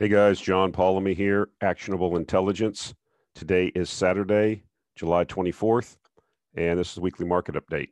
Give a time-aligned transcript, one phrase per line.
[0.00, 2.94] Hey guys, John Polemy here, Actionable Intelligence.
[3.34, 4.62] Today is Saturday,
[4.94, 5.96] July 24th,
[6.54, 7.88] and this is weekly market update.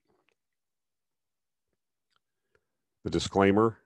[3.02, 3.78] The disclaimer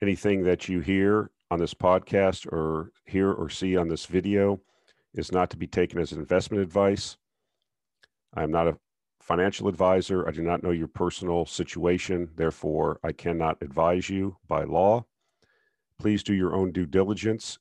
[0.00, 4.60] anything that you hear on this podcast or hear or see on this video
[5.14, 7.16] is not to be taken as investment advice.
[8.34, 8.78] I am not a
[9.20, 10.28] financial advisor.
[10.28, 12.30] I do not know your personal situation.
[12.36, 15.06] Therefore, I cannot advise you by law.
[16.02, 17.60] Please do your own due diligence.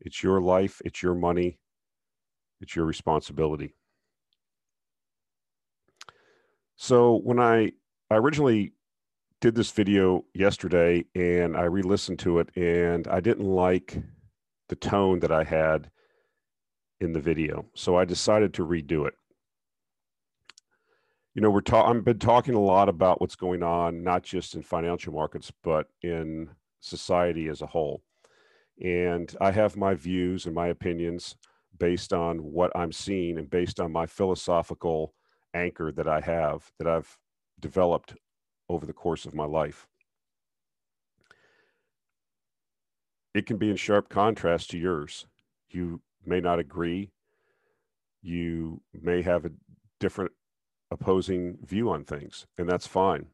[0.00, 1.60] It's your life, it's your money,
[2.60, 3.76] it's your responsibility.
[6.74, 7.70] So when I,
[8.10, 8.72] I originally
[9.40, 13.96] did this video yesterday and I re-listened to it and I didn't like
[14.68, 15.88] the tone that I had
[17.00, 17.66] in the video.
[17.76, 19.14] So I decided to redo it.
[21.36, 24.56] You know, we're talking I've been talking a lot about what's going on, not just
[24.56, 26.48] in financial markets, but in
[26.80, 28.02] society as a whole.
[28.82, 31.36] And I have my views and my opinions
[31.78, 35.14] based on what I'm seeing and based on my philosophical
[35.54, 37.18] anchor that I have that I've
[37.60, 38.14] developed
[38.68, 39.86] over the course of my life.
[43.34, 45.26] It can be in sharp contrast to yours.
[45.70, 47.10] You may not agree.
[48.22, 49.52] You may have a
[50.00, 50.32] different
[50.90, 53.26] opposing view on things, and that's fine.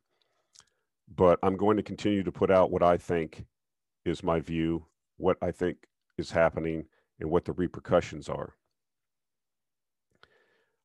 [1.09, 3.45] But I'm going to continue to put out what I think
[4.05, 5.79] is my view, what I think
[6.19, 6.87] is happening,
[7.21, 8.55] and what the repercussions are.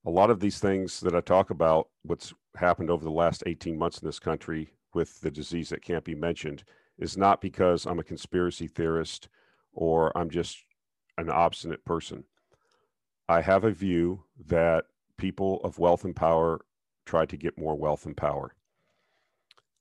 [0.05, 3.77] A lot of these things that I talk about, what's happened over the last 18
[3.77, 6.63] months in this country with the disease that can't be mentioned,
[6.97, 9.29] is not because I'm a conspiracy theorist
[9.73, 10.57] or I'm just
[11.17, 12.23] an obstinate person.
[13.27, 14.85] I have a view that
[15.17, 16.61] people of wealth and power
[17.05, 18.55] try to get more wealth and power.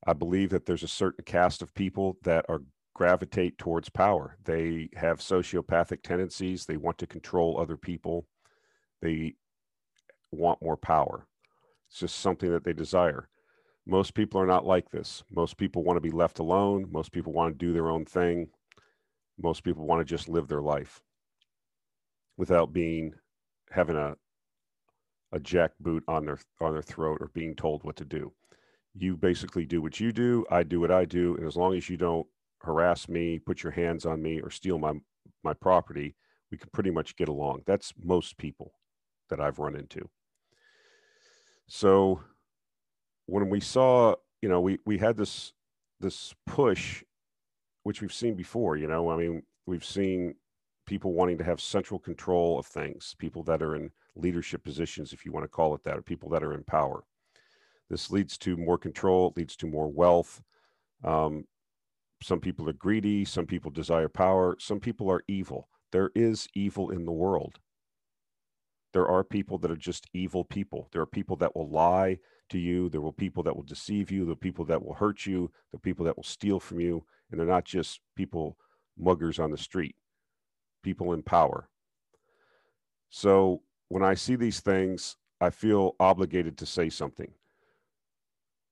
[0.07, 2.63] I believe that there's a certain cast of people that are
[2.95, 4.37] gravitate towards power.
[4.45, 6.65] They have sociopathic tendencies.
[6.65, 8.27] They want to control other people.
[9.01, 9.35] They
[10.33, 11.27] want more power.
[11.89, 13.29] It's just something that they desire.
[13.87, 15.23] Most people are not like this.
[15.31, 16.89] Most people want to be left alone.
[16.91, 18.49] Most people want to do their own thing.
[19.41, 21.01] Most people want to just live their life
[22.37, 23.15] without being
[23.71, 24.17] having a
[25.33, 28.33] a jackboot on their on their throat or being told what to do.
[29.01, 31.89] You basically do what you do, I do what I do, and as long as
[31.89, 32.27] you don't
[32.63, 34.95] harass me, put your hands on me, or steal my
[35.45, 36.17] my property,
[36.51, 37.63] we can pretty much get along.
[37.65, 38.73] That's most people
[39.31, 40.09] that I've run into.
[41.69, 42.21] So
[43.27, 45.53] when we saw, you know, we we had this
[46.01, 47.05] this push,
[47.85, 48.77] which we've seen before.
[48.77, 50.35] You know, I mean, we've seen
[50.87, 55.25] people wanting to have central control of things, people that are in leadership positions, if
[55.25, 57.05] you want to call it that, or people that are in power.
[57.91, 60.43] This leads to more control, leads to more wealth.
[61.05, 61.45] Um,
[62.23, 65.69] some people are greedy, some people desire power, some people are evil.
[65.93, 67.59] There is evil in the world.
[68.93, 70.89] There are people that are just evil people.
[70.93, 72.19] There are people that will lie
[72.51, 72.89] to you.
[72.89, 74.25] There will people that will deceive you.
[74.25, 75.51] There are people that will hurt you.
[75.75, 77.05] Are people that will steal from you.
[77.31, 78.57] And they're not just people,
[78.99, 79.95] muggers on the street,
[80.83, 81.69] people in power.
[83.11, 87.31] So when I see these things, I feel obligated to say something.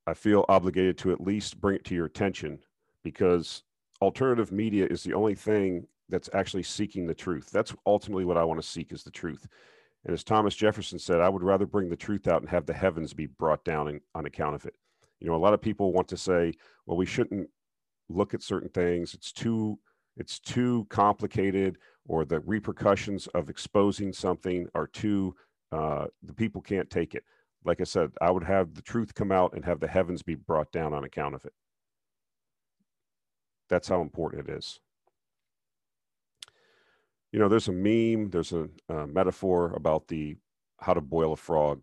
[0.07, 2.59] I feel obligated to at least bring it to your attention
[3.03, 3.63] because
[4.01, 7.49] alternative media is the only thing that's actually seeking the truth.
[7.51, 9.45] That's ultimately what I want to seek is the truth.
[10.05, 12.73] And as Thomas Jefferson said, I would rather bring the truth out and have the
[12.73, 14.75] heavens be brought down in, on account of it.
[15.19, 16.53] You know, a lot of people want to say,
[16.85, 17.49] well, we shouldn't
[18.07, 19.13] look at certain things.
[19.13, 19.77] It's too
[20.15, 25.35] it's too complicated or the repercussions of exposing something are too
[25.71, 27.23] uh, the people can't take it.
[27.63, 30.35] Like I said, I would have the truth come out and have the heavens be
[30.35, 31.53] brought down on account of it.
[33.69, 34.79] That's how important it is
[37.31, 40.37] you know, there's a meme, there's a, a metaphor about the
[40.79, 41.81] how to boil a frog.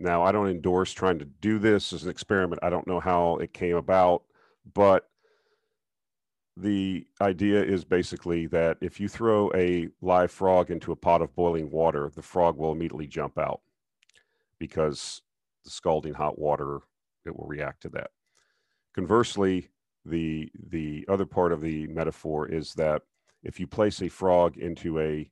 [0.00, 2.62] Now, I don't endorse trying to do this as an experiment.
[2.62, 4.24] I don't know how it came about,
[4.74, 5.08] but
[6.56, 11.34] the idea is basically that if you throw a live frog into a pot of
[11.34, 13.60] boiling water, the frog will immediately jump out
[14.62, 15.22] because
[15.64, 16.78] the scalding hot water
[17.26, 18.12] it will react to that.
[18.94, 19.70] Conversely,
[20.04, 23.02] the the other part of the metaphor is that
[23.42, 25.28] if you place a frog into a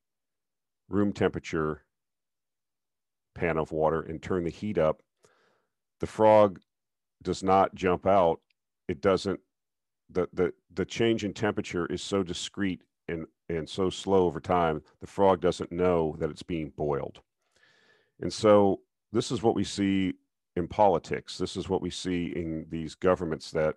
[0.88, 1.84] room temperature
[3.36, 5.00] pan of water and turn the heat up,
[6.00, 6.58] the frog
[7.22, 8.40] does not jump out.
[8.88, 9.38] It doesn't,
[10.10, 14.82] the, the, the change in temperature is so discrete and, and so slow over time,
[15.00, 17.20] the frog doesn't know that it's being boiled.
[18.20, 18.80] And so
[19.12, 20.14] this is what we see
[20.56, 21.38] in politics.
[21.38, 23.76] This is what we see in these governments that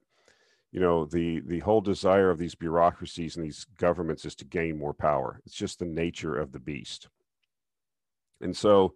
[0.71, 4.77] you know the the whole desire of these bureaucracies and these governments is to gain
[4.77, 5.41] more power.
[5.45, 7.07] It's just the nature of the beast.
[8.41, 8.93] And so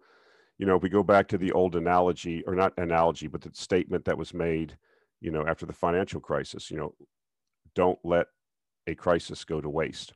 [0.58, 3.50] you know if we go back to the old analogy or not analogy but the
[3.52, 4.76] statement that was made
[5.20, 6.94] you know after the financial crisis you know
[7.74, 8.26] don't let
[8.88, 10.12] a crisis go to waste.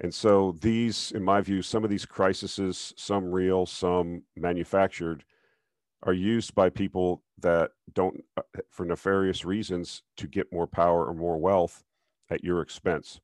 [0.00, 5.24] And so these in my view some of these crises some real some manufactured
[6.02, 11.14] are used by people that don't, uh, for nefarious reasons, to get more power or
[11.14, 11.84] more wealth
[12.30, 13.20] at your expense.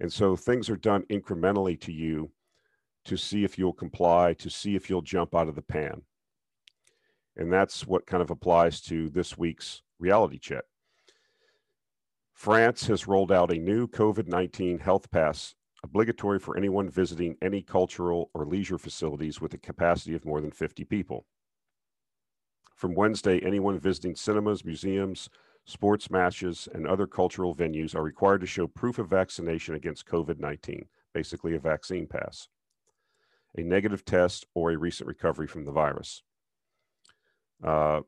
[0.00, 2.30] And so things are done incrementally to you
[3.04, 6.02] to see if you'll comply, to see if you'll jump out of the pan.
[7.36, 10.64] And that's what kind of applies to this week's reality check.
[12.34, 17.62] France has rolled out a new COVID 19 health pass obligatory for anyone visiting any
[17.62, 21.24] cultural or leisure facilities with a capacity of more than 50 people.
[22.78, 25.28] From Wednesday, anyone visiting cinemas, museums,
[25.64, 30.38] sports matches, and other cultural venues are required to show proof of vaccination against COVID
[30.38, 32.46] 19, basically a vaccine pass,
[33.56, 36.22] a negative test, or a recent recovery from the virus.
[37.64, 38.02] Uh,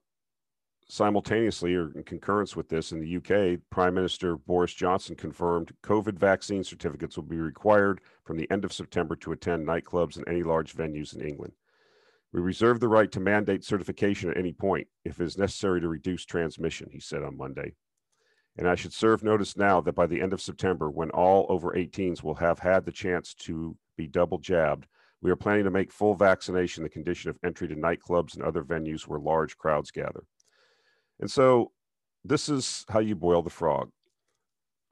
[0.89, 6.17] simultaneously, or in concurrence with this, in the UK, Prime Minister Boris Johnson confirmed COVID
[6.17, 10.45] vaccine certificates will be required from the end of September to attend nightclubs and any
[10.45, 11.55] large venues in England.
[12.33, 15.89] We reserve the right to mandate certification at any point if it is necessary to
[15.89, 17.75] reduce transmission, he said on Monday.
[18.57, 21.73] And I should serve notice now that by the end of September, when all over
[21.73, 24.87] 18s will have had the chance to be double jabbed,
[25.23, 28.63] we are planning to make full vaccination the condition of entry to nightclubs and other
[28.63, 30.25] venues where large crowds gather.
[31.21, 31.73] And so
[32.25, 33.91] this is how you boil the frog.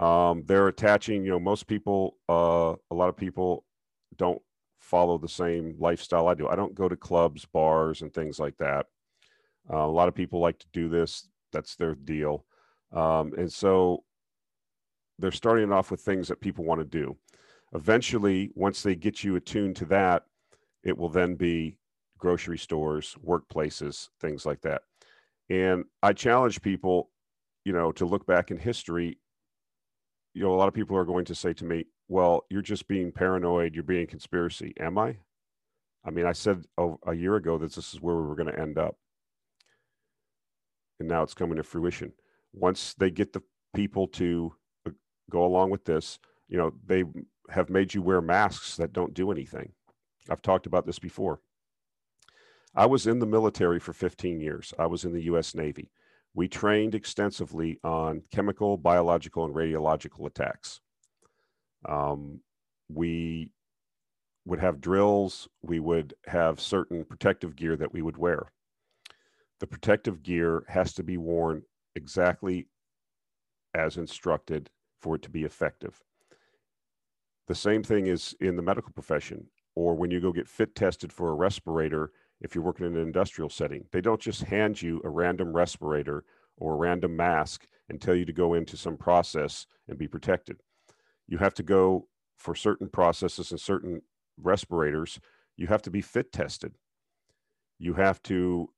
[0.00, 3.64] Um, they're attaching, you know, most people, uh, a lot of people
[4.16, 4.40] don't
[4.78, 6.48] follow the same lifestyle I do.
[6.48, 8.86] I don't go to clubs, bars, and things like that.
[9.70, 11.28] Uh, a lot of people like to do this.
[11.52, 12.44] That's their deal.
[12.92, 14.04] Um, and so
[15.18, 17.16] they're starting off with things that people want to do.
[17.74, 20.24] Eventually, once they get you attuned to that,
[20.84, 21.76] it will then be
[22.18, 24.82] grocery stores, workplaces, things like that.
[25.50, 27.10] And I challenge people,
[27.64, 29.18] you know, to look back in history.
[30.34, 32.88] You know, a lot of people are going to say to me, well, you're just
[32.88, 34.74] being paranoid, you're being conspiracy.
[34.80, 35.18] Am I?
[36.04, 36.64] I mean, I said
[37.06, 38.96] a year ago that this is where we were going to end up.
[40.98, 42.12] And now it's coming to fruition.
[42.52, 43.42] Once they get the
[43.74, 44.54] people to
[44.86, 44.90] uh,
[45.30, 46.18] go along with this,
[46.48, 47.04] you know, they
[47.50, 49.72] have made you wear masks that don't do anything.
[50.30, 51.40] I've talked about this before.
[52.74, 54.72] I was in the military for 15 years.
[54.78, 55.90] I was in the US Navy.
[56.34, 60.80] We trained extensively on chemical, biological, and radiological attacks.
[61.86, 62.40] Um,
[62.88, 63.50] we
[64.44, 68.50] would have drills, we would have certain protective gear that we would wear.
[69.60, 71.62] The protective gear has to be worn
[71.94, 72.66] exactly
[73.74, 74.70] as instructed
[75.00, 76.02] for it to be effective.
[77.46, 81.12] The same thing is in the medical profession, or when you go get fit tested
[81.12, 83.84] for a respirator, if you're working in an industrial setting.
[83.90, 86.24] They don't just hand you a random respirator
[86.56, 90.62] or a random mask and tell you to go into some process and be protected
[91.28, 94.02] you have to go for certain processes and certain
[94.40, 95.20] respirators.
[95.56, 96.74] You have to be fit tested.
[97.78, 98.70] You have to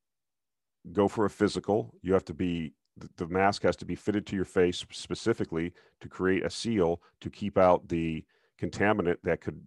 [0.93, 1.95] go for a physical.
[2.03, 2.75] You have to be
[3.17, 7.31] the mask has to be fitted to your face specifically to create a seal to
[7.31, 8.25] keep out the
[8.61, 9.63] contaminant that could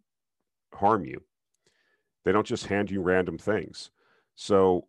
[0.74, 1.24] harm you.
[2.26, 3.90] They don't just hand you random things.
[4.36, 4.88] So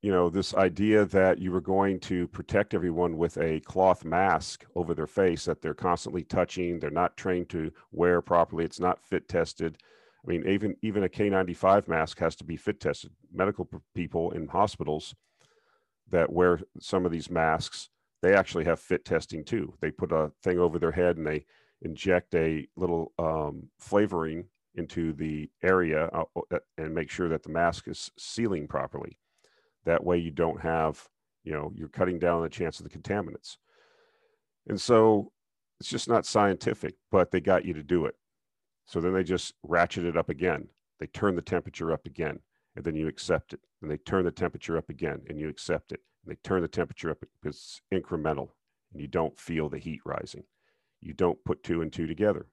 [0.00, 4.64] you know, this idea that you were going to protect everyone with a cloth mask
[4.76, 9.02] over their face that they're constantly touching, they're not trained to wear properly, it's not
[9.02, 9.78] fit tested.
[10.24, 13.10] I mean, even even a K95 mask has to be fit tested.
[13.32, 15.14] Medical people in hospitals
[16.10, 17.88] that wear some of these masks,
[18.22, 19.74] they actually have fit testing too.
[19.80, 21.44] They put a thing over their head and they
[21.82, 27.48] inject a little um, flavoring into the area uh, uh and make sure that the
[27.48, 29.18] mask is sealing properly.
[29.84, 31.08] That way you don't have,
[31.44, 33.56] you know, you're cutting down the chance of the contaminants.
[34.68, 35.32] And so
[35.80, 38.14] it's just not scientific, but they got you to do it.
[38.86, 40.68] So then they just ratchet it up again.
[40.98, 42.40] They turn the temperature up again,
[42.74, 43.60] and then you accept it.
[43.80, 46.00] And they turn the temperature up again, and you accept it.
[46.24, 48.48] And they turn the temperature up because it's incremental,
[48.92, 50.44] and you don't feel the heat rising.
[51.00, 52.46] You don't put two and two together.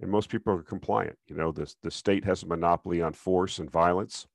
[0.00, 1.18] And most people are compliant.
[1.26, 4.26] You know, the, the state has a monopoly on force and violence.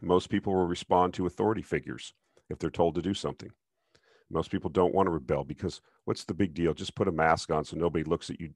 [0.00, 2.14] Most people will respond to authority figures
[2.48, 3.50] if they're told to do something.
[4.30, 6.72] Most people don't want to rebel because what's the big deal?
[6.72, 8.50] Just put a mask on so nobody looks at you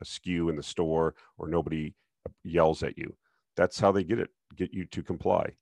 [0.00, 1.94] askew in the store or nobody
[2.44, 3.16] yells at you.
[3.56, 5.54] That's how they get it, get you to comply.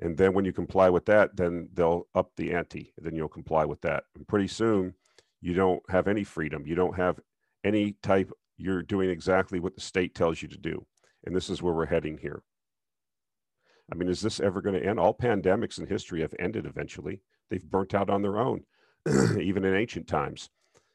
[0.00, 2.92] And then when you comply with that, then they'll up the ante.
[2.98, 4.04] Then you'll comply with that.
[4.14, 4.94] And pretty soon
[5.40, 6.66] you don't have any freedom.
[6.66, 7.18] You don't have
[7.64, 10.86] any type, you're doing exactly what the state tells you to do.
[11.24, 12.42] And this is where we're heading here.
[13.90, 15.00] I mean, is this ever going to end?
[15.00, 17.20] All pandemics in history have ended eventually.
[17.50, 18.64] They've burnt out on their own,
[19.40, 20.50] even in ancient times,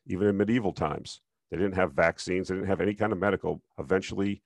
[0.08, 1.22] even in medieval times.
[1.52, 3.62] They didn't have vaccines, they didn't have any kind of medical.
[3.78, 4.42] Eventually,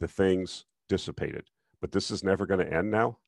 [0.00, 1.44] the things dissipated.
[1.80, 3.18] But this is never going to end now.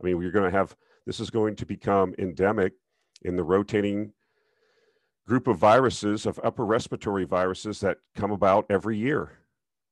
[0.00, 0.76] I mean, we're going to have
[1.06, 2.72] this is going to become endemic
[3.22, 4.12] in the rotating
[5.26, 9.38] group of viruses, of upper respiratory viruses that come about every year.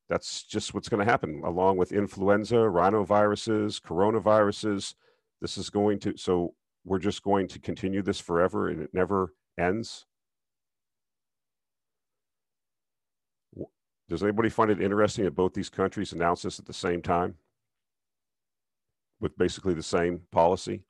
[0.08, 4.94] That's just what's going to happen, along with influenza, rhinoviruses, coronaviruses.
[5.40, 6.54] This is going to, so
[6.84, 10.06] we're just going to continue this forever and it never ends.
[14.08, 17.36] Does anybody find it interesting that both these countries announced this at the same time
[19.20, 20.82] with basically the same policy?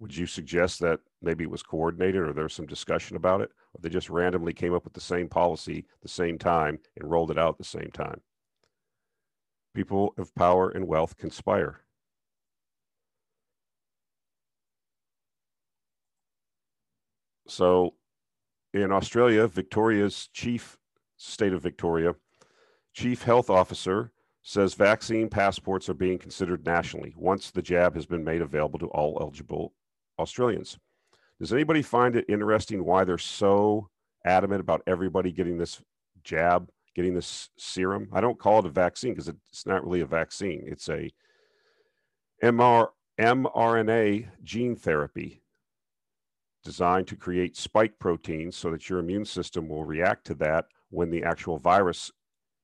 [0.00, 3.50] Would you suggest that maybe it was coordinated or there's some discussion about it?
[3.74, 7.30] Or they just randomly came up with the same policy the same time and rolled
[7.30, 8.22] it out at the same time?
[9.74, 11.82] People of power and wealth conspire.
[17.46, 17.94] So
[18.72, 20.78] in Australia, Victoria's chief
[21.18, 22.14] state of Victoria,
[22.94, 28.24] chief health officer says vaccine passports are being considered nationally once the jab has been
[28.24, 29.74] made available to all eligible
[30.20, 30.78] Australians.
[31.38, 33.88] Does anybody find it interesting why they're so
[34.24, 35.80] adamant about everybody getting this
[36.22, 38.08] jab, getting this serum?
[38.12, 40.64] I don't call it a vaccine because it's not really a vaccine.
[40.66, 41.10] It's a
[42.42, 45.42] MR, mRNA gene therapy
[46.62, 51.10] designed to create spike proteins so that your immune system will react to that when
[51.10, 52.10] the actual virus,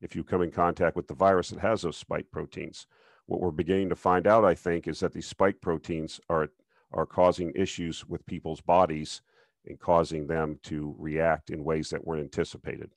[0.02, 2.86] if you come in contact with the virus that has those spike proteins.
[3.26, 6.48] What we're beginning to find out, I think, is that these spike proteins are
[6.92, 9.22] are causing issues with people's bodies
[9.66, 12.90] and causing them to react in ways that weren't anticipated.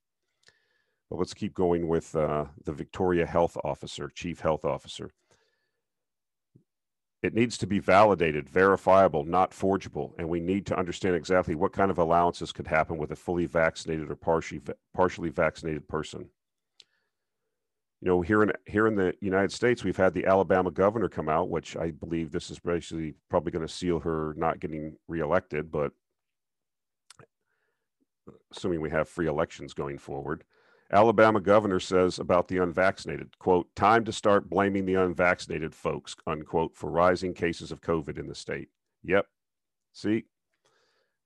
[1.10, 5.12] But let's keep going with uh, the Victoria Health Officer, Chief Health Officer.
[7.22, 11.74] It needs to be validated, verifiable, not forgeable, and we need to understand exactly what
[11.74, 14.62] kind of allowances could happen with a fully vaccinated or partially,
[14.93, 16.29] partially vaccinated person
[18.01, 21.27] you know, here in here in the United States, we've had the Alabama governor come
[21.27, 25.69] out, which I believe this is basically probably going to seal her not getting reelected,
[25.71, 25.91] but
[28.51, 30.43] assuming we have free elections going forward.
[30.91, 36.75] Alabama governor says about the unvaccinated, quote, time to start blaming the unvaccinated folks, unquote,
[36.75, 38.69] for rising cases of COVID in the state.
[39.03, 39.27] Yep.
[39.93, 40.23] See,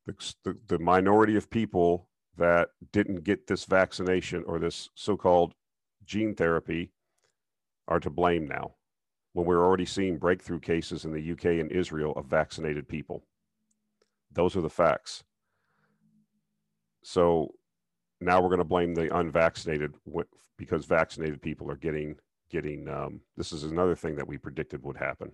[0.06, 5.54] the, the, minority of people that didn't get this vaccination or this so-called
[6.06, 6.92] gene therapy
[7.88, 8.76] are to blame now
[9.34, 13.24] when we're already seeing breakthrough cases in the UK and Israel of vaccinated people.
[14.32, 15.24] Those are the facts.
[17.04, 17.54] So
[18.22, 19.96] now we're going to blame the unvaccinated
[20.58, 22.16] because vaccinated people are getting
[22.50, 25.32] getting um, this is another thing that we predicted would happen.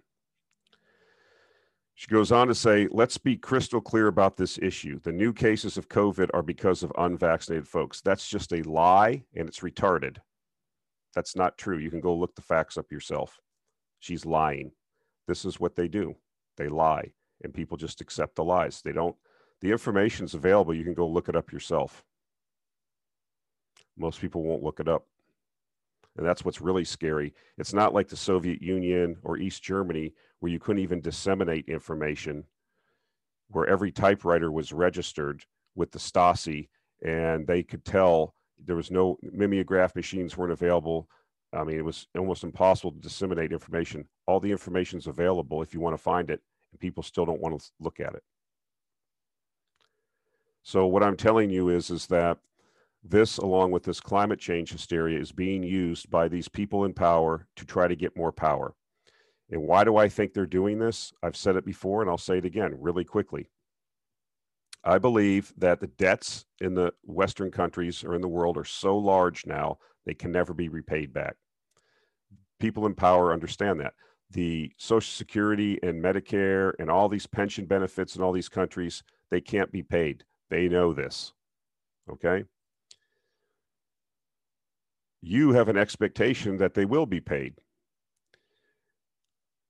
[1.95, 5.01] She goes on to say, let's be crystal clear about this issue.
[5.03, 7.99] The new cases of COVID are because of unvaccinated folks.
[7.99, 10.15] That's just a lie and it's retarded.
[11.15, 11.77] That's not true.
[11.77, 13.39] You can go look the facts up yourself.
[13.99, 14.71] She's lying.
[15.27, 16.15] This is what they do.
[16.57, 17.11] They lie,
[17.43, 18.81] and people just accept the lies.
[18.81, 19.15] They don't,
[19.61, 20.73] the information's available.
[20.73, 22.03] You can go look it up yourself.
[23.97, 25.05] Most people won't look it up.
[26.17, 27.33] And that's what's really scary.
[27.57, 32.43] It's not like the Soviet Union or East Germany where you couldn't even disseminate information,
[33.49, 35.43] where every typewriter was registered
[35.75, 36.69] with the Stasi
[37.05, 38.35] and they could tell
[38.65, 41.07] there was no mimeograph machines weren't available.
[41.53, 44.07] I mean, it was almost impossible to disseminate information.
[44.27, 47.41] All the information is available if you want to find it, and people still don't
[47.41, 48.23] want to look at it.
[50.63, 52.37] So what I'm telling you is, is that
[53.03, 57.47] this, along with this climate change hysteria, is being used by these people in power
[57.55, 58.75] to try to get more power.
[59.49, 61.11] And why do I think they're doing this?
[61.23, 63.49] I've said it before, and I'll say it again really quickly.
[64.83, 68.97] I believe that the debts in the Western countries or in the world are so
[68.97, 71.35] large now, they can never be repaid back.
[72.59, 73.93] People in power understand that.
[74.31, 79.41] The Social Security and Medicare and all these pension benefits in all these countries, they
[79.41, 80.23] can't be paid.
[80.49, 81.33] They know this.
[82.09, 82.45] Okay?
[85.21, 87.55] You have an expectation that they will be paid.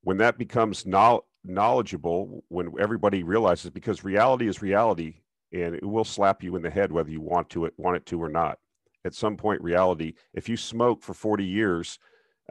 [0.02, 5.14] When that becomes now knowledgeable when everybody realizes because reality is reality
[5.52, 8.06] and it will slap you in the head whether you want to it want it
[8.06, 8.58] to or not
[9.04, 11.98] at some point reality if you smoke for 40 years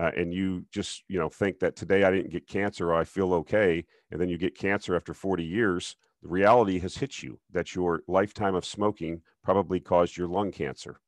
[0.02, 3.04] uh, and you just you know think that today i didn't get cancer or i
[3.04, 7.40] feel okay and then you get cancer after 40 years The reality has hit you
[7.52, 11.00] that your lifetime of smoking probably caused your lung cancer.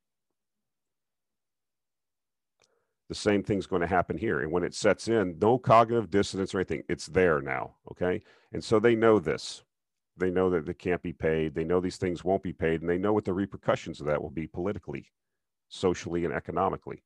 [3.11, 4.39] The same thing's going to happen here.
[4.39, 7.75] And when it sets in, no cognitive dissonance or anything, it's there now.
[7.91, 8.21] Okay.
[8.53, 9.65] And so they know this.
[10.15, 11.53] They know that they can't be paid.
[11.53, 12.79] They know these things won't be paid.
[12.79, 15.11] And they know what the repercussions of that will be politically,
[15.67, 17.03] socially, and economically.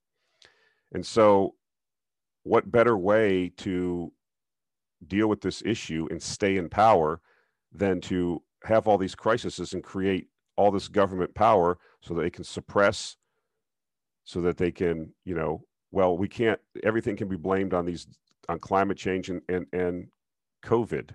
[0.94, 1.56] And so,
[2.44, 4.14] what better way to
[5.08, 7.20] deal with this issue and stay in power
[7.72, 12.30] than to have all these crises and create all this government power so that they
[12.30, 13.18] can suppress
[14.24, 15.64] so that they can you know
[15.96, 18.06] well we can't everything can be blamed on these
[18.50, 20.08] on climate change and and, and
[20.64, 21.12] covid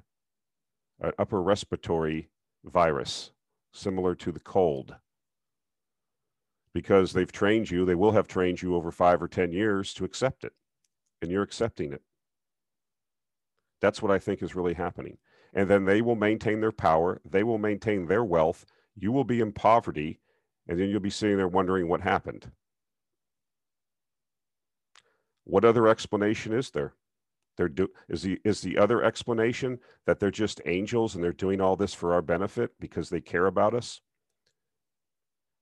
[1.01, 2.31] an upper respiratory
[2.65, 3.31] virus
[3.73, 4.97] similar to the cold.
[6.73, 10.05] Because they've trained you they will have trained you over five or ten years to
[10.05, 10.53] accept it
[11.21, 12.03] and you're accepting it.
[13.83, 15.19] That's what i think is really happening.
[15.53, 18.65] And then they will maintain their power, they will maintain their wealth,
[18.97, 20.21] you will be in poverty,
[20.67, 22.51] and then you'll be sitting there wondering what happened.
[25.50, 26.95] What other explanation is there?
[27.57, 31.61] They're do, is the is the other explanation that they're just angels and they're doing
[31.61, 34.00] all this for our benefit because they care about us?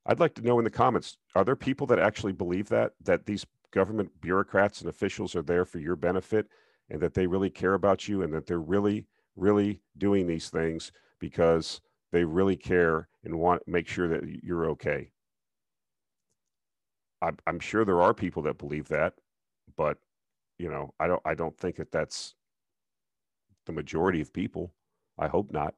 [0.04, 3.25] I'd like to know in the comments, are there people that actually believe that that
[3.25, 6.49] these government bureaucrats and officials are there for your benefit
[6.90, 10.92] and that they really care about you and that they're really really doing these things
[11.18, 11.80] because
[12.12, 15.11] they really care and want make sure that you're okay.
[17.23, 19.14] I'm, I'm sure there are people that believe that,
[19.77, 19.99] but
[20.59, 22.35] you know, I don't I don't think that that's
[23.67, 24.73] the majority of people.
[25.19, 25.75] I hope not.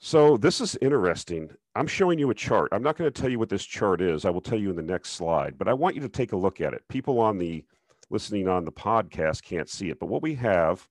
[0.00, 1.50] So this is interesting.
[1.74, 2.68] I'm showing you a chart.
[2.72, 4.24] I'm not going to tell you what this chart is.
[4.24, 6.36] I will tell you in the next slide, but I want you to take a
[6.36, 6.82] look at it.
[6.88, 7.64] People on the
[8.10, 9.98] listening on the podcast can't see it.
[9.98, 10.86] But what we have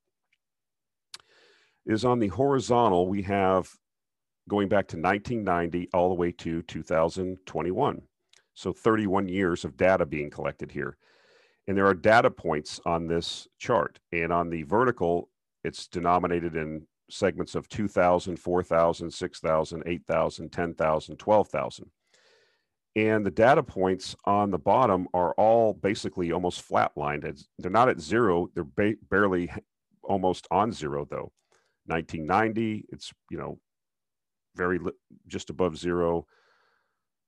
[1.85, 3.69] is on the horizontal, we have
[4.49, 8.01] going back to 1990 all the way to 2021.
[8.57, 10.97] So 31 years of data being collected here.
[11.67, 13.99] And there are data points on this chart.
[14.11, 15.29] And on the vertical,
[15.63, 21.91] it's denominated in segments of 2,000, 4,000, 6,000, 8,000, 10,000, 12,000.
[22.95, 27.39] And the data points on the bottom are all basically almost flatlined.
[27.59, 28.49] They're not at zero.
[28.55, 29.51] They're ba- barely
[30.01, 31.31] almost on zero, though.
[31.85, 33.59] 1990, it's, you know,
[34.55, 34.79] very
[35.27, 36.25] just above zero.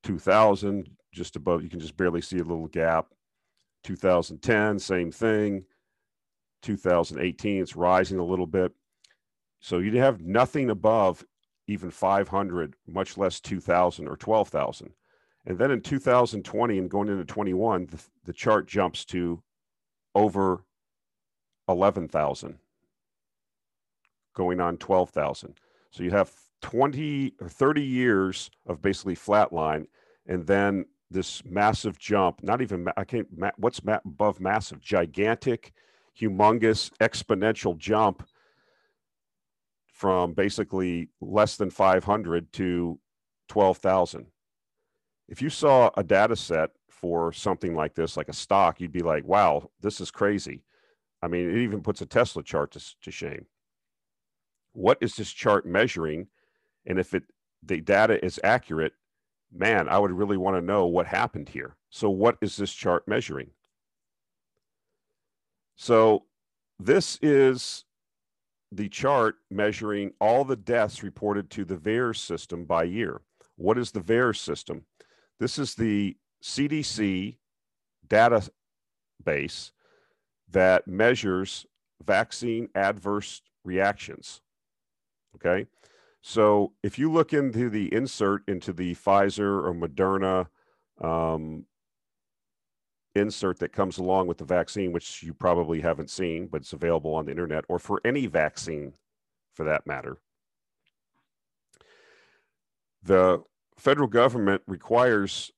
[0.03, 3.07] 2000, just above, you can just barely see a little gap.
[3.83, 5.63] 2010, same thing.
[6.61, 8.73] 2018, it's rising a little bit.
[9.61, 11.23] So you'd have nothing above
[11.67, 14.91] even 500, much less 2000 or 12,000.
[15.45, 19.41] And then in 2020 and going into 21, the, the chart jumps to
[20.15, 20.63] over
[21.67, 22.57] 11,000,
[24.35, 25.55] going on 12,000.
[25.91, 29.87] So you have 20 or 30 years of basically flat line,
[30.27, 32.43] and then this massive jump.
[32.43, 33.27] Not even I can't.
[33.57, 34.81] What's above massive?
[34.81, 35.73] Gigantic,
[36.19, 38.27] humongous, exponential jump
[39.87, 42.99] from basically less than 500 to
[43.49, 44.27] 12,000
[45.29, 49.03] if you saw a data set for something like this, like a stock, you'd be
[49.03, 50.63] like, wow, this is crazy.
[51.21, 53.45] I mean, it even puts a Tesla chart to, to shame.
[54.73, 56.27] What is this chart measuring?
[56.85, 57.23] And if it
[57.61, 58.93] the data is accurate,
[59.53, 61.75] man, I would really want to know what happened here.
[61.89, 63.51] So, what is this chart measuring?
[65.75, 66.25] So,
[66.79, 67.85] this is
[68.71, 73.21] the chart measuring all the deaths reported to the VAERS system by year.
[73.55, 74.85] What is the VAERS system?
[75.39, 77.37] This is the CDC
[78.07, 79.71] database
[80.51, 81.65] that measures
[82.05, 84.41] vaccine adverse reactions.
[85.35, 85.67] Okay.
[86.29, 90.45] So if you look into the insert into the Pfizer or Moderna
[91.03, 91.65] um,
[93.15, 97.15] insert that comes along with the vaccine, which you probably haven't seen, but it's available
[97.15, 98.93] on the internet, or for any vaccine
[99.55, 100.19] for that matter,
[103.01, 103.41] the
[103.75, 105.51] federal government requires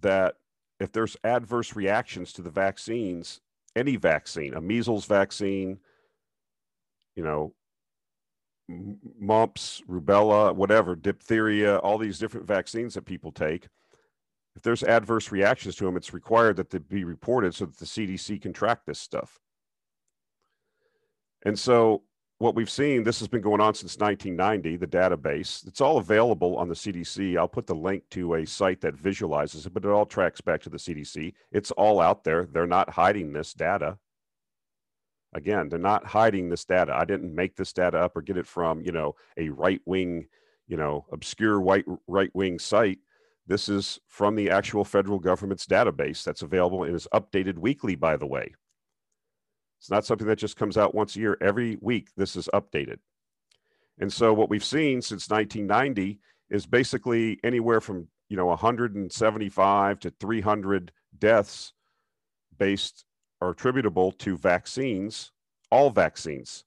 [0.00, 0.36] that
[0.78, 3.40] if there's adverse reactions to the vaccines,
[3.74, 5.80] any vaccine, a measles vaccine,
[7.16, 7.52] you know,
[8.68, 13.68] mumps, rubella, whatever, diphtheria, all these different vaccines that people take,
[14.56, 17.84] if there's adverse reactions to them, it's required that they be reported so that the
[17.84, 19.38] CDC can track this stuff.
[21.42, 22.02] And so
[22.38, 25.66] what we've seen, this has been going on since 1990, the database.
[25.66, 27.38] It's all available on the CDC.
[27.38, 30.60] I'll put the link to a site that visualizes it, but it all tracks back
[30.62, 31.34] to the CDC.
[31.52, 32.46] It's all out there.
[32.50, 33.98] They're not hiding this data.
[35.34, 36.94] Again, they're not hiding this data.
[36.96, 40.26] I didn't make this data up or get it from, you know, a right wing,
[40.66, 42.98] you know, obscure white right wing site.
[43.46, 48.16] This is from the actual federal government's database that's available and is updated weekly, by
[48.16, 48.54] the way.
[49.78, 51.36] It's not something that just comes out once a year.
[51.40, 52.98] Every week, this is updated.
[53.98, 60.10] And so what we've seen since 1990 is basically anywhere from, you know, 175 to
[60.10, 61.72] 300 deaths
[62.58, 63.04] based
[63.40, 65.32] are attributable to vaccines,
[65.70, 66.64] all vaccines.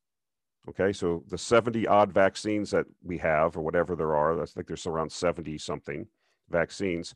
[0.69, 4.67] Okay, so the 70 odd vaccines that we have, or whatever there are, I think
[4.67, 6.07] there's around 70 something
[6.49, 7.15] vaccines.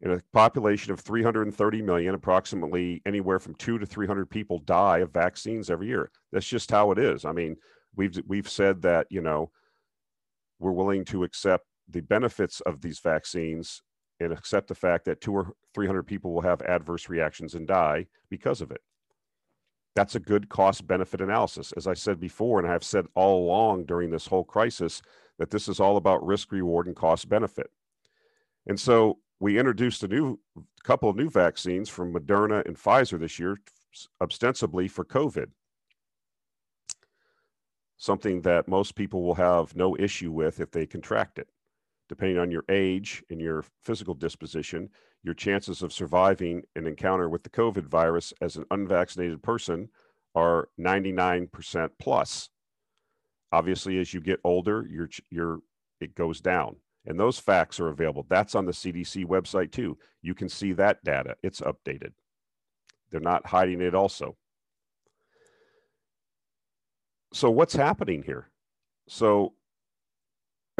[0.00, 5.12] In a population of 330 million, approximately anywhere from two to 300 people die of
[5.12, 6.10] vaccines every year.
[6.32, 7.26] That's just how it is.
[7.26, 7.56] I mean,
[7.94, 9.50] we've we've said that you know
[10.58, 13.82] we're willing to accept the benefits of these vaccines
[14.20, 18.06] and accept the fact that two or 300 people will have adverse reactions and die
[18.28, 18.82] because of it.
[19.96, 21.72] That's a good cost benefit analysis.
[21.76, 25.02] As I said before, and I've said all along during this whole crisis,
[25.38, 27.70] that this is all about risk, reward, and cost benefit.
[28.66, 30.38] And so we introduced a new
[30.84, 33.58] couple of new vaccines from Moderna and Pfizer this year,
[34.20, 35.46] ostensibly for COVID.
[37.96, 41.48] Something that most people will have no issue with if they contract it
[42.10, 44.90] depending on your age and your physical disposition,
[45.22, 49.88] your chances of surviving an encounter with the COVID virus as an unvaccinated person
[50.34, 52.50] are 99% plus.
[53.52, 55.60] Obviously, as you get older, your, your,
[56.00, 56.74] it goes down.
[57.06, 58.26] And those facts are available.
[58.28, 59.96] That's on the CDC website too.
[60.20, 62.10] You can see that data, it's updated.
[63.12, 64.36] They're not hiding it also.
[67.32, 68.50] So, what's happening here?
[69.08, 69.54] So,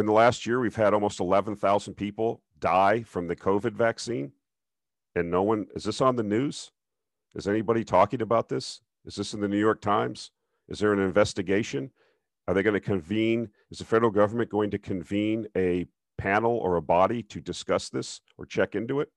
[0.00, 4.32] in the last year, we've had almost 11,000 people die from the COVID vaccine.
[5.14, 6.72] And no one, is this on the news?
[7.34, 8.80] Is anybody talking about this?
[9.04, 10.30] Is this in the New York Times?
[10.68, 11.90] Is there an investigation?
[12.48, 13.50] Are they going to convene?
[13.70, 15.86] Is the federal government going to convene a
[16.18, 19.10] panel or a body to discuss this or check into it?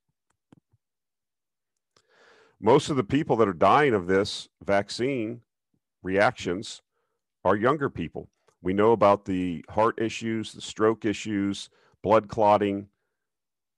[2.59, 5.41] Most of the people that are dying of this vaccine
[6.01, 6.81] reactions
[7.43, 8.29] are younger people.
[8.63, 11.69] We know about the heart issues, the stroke issues,
[12.01, 12.87] blood clotting.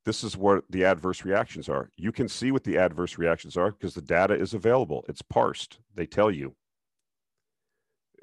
[0.05, 1.89] This is what the adverse reactions are.
[1.97, 5.03] You can see what the adverse reactions are because the data is available.
[5.09, 5.79] It's parsed.
[5.95, 6.55] They tell you.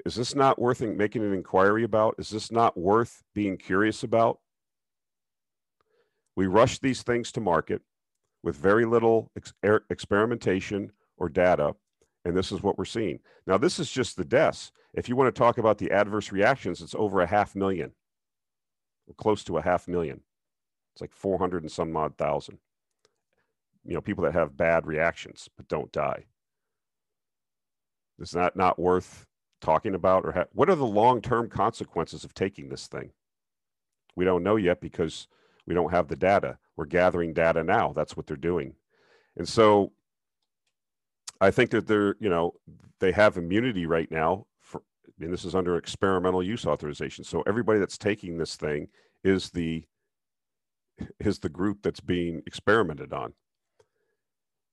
[0.05, 2.15] Is this not worth making an inquiry about?
[2.17, 4.39] Is this not worth being curious about?
[6.37, 7.81] We rush these things to market
[8.41, 11.75] with very little ex er, experimentation or data,
[12.25, 13.19] and this is what we're seeing.
[13.47, 14.71] Now, this is just the deaths.
[14.93, 17.91] If you want to talk about the adverse reactions, it's over a half million,
[19.07, 20.21] or close to a half million.
[20.93, 22.59] It's like 400 and some odd thousand.
[23.85, 26.25] You know, people that have bad reactions but don't die.
[28.19, 29.25] Is that not worth
[29.59, 30.23] talking about?
[30.23, 33.11] Or what are the long term consequences of taking this thing?
[34.15, 35.27] We don't know yet because
[35.65, 36.59] we don't have the data.
[36.77, 37.93] We're gathering data now.
[37.93, 38.75] That's what they're doing.
[39.35, 39.91] And so
[41.43, 42.53] I think that they're, you know,
[42.99, 44.81] they have immunity right now For,
[45.19, 47.25] and this is under experimental use authorization.
[47.25, 48.87] So everybody that's taking this thing
[49.25, 49.83] is the
[51.19, 53.33] is the group that's being experimented on.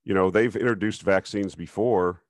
[0.05, 2.21] You know, they've introduced vaccines before.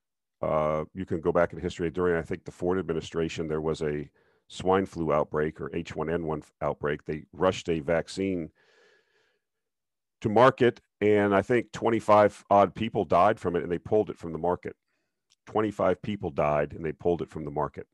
[0.42, 3.82] Uh, you can go back in history during, I think, the Ford administration, there was
[3.84, 4.10] a
[4.48, 7.06] swine flu outbreak or H1N1 outbreak.
[7.06, 8.50] They rushed a vaccine
[10.22, 14.18] to market, and I think 25 odd people died from it, and they pulled it
[14.18, 14.76] from the market.
[15.48, 17.88] 25 people died, and they pulled it from the market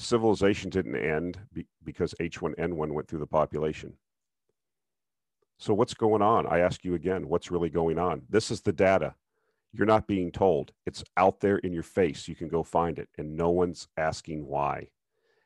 [0.00, 3.94] civilization didn't end be, because H1N1 went through the population.
[5.58, 6.46] So, what's going on?
[6.46, 8.22] I ask you again, what's really going on?
[8.28, 9.14] This is the data.
[9.72, 10.72] You're not being told.
[10.86, 12.26] It's out there in your face.
[12.26, 14.88] You can go find it, and no one's asking why.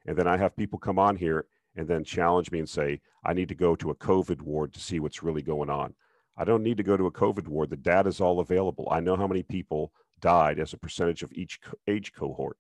[0.07, 3.33] And then I have people come on here and then challenge me and say, I
[3.33, 5.95] need to go to a COVID ward to see what's really going on.
[6.37, 7.71] I don't need to go to a COVID ward.
[7.71, 8.89] The data is all available.
[8.91, 12.57] I know how many people died as a percentage of each age cohort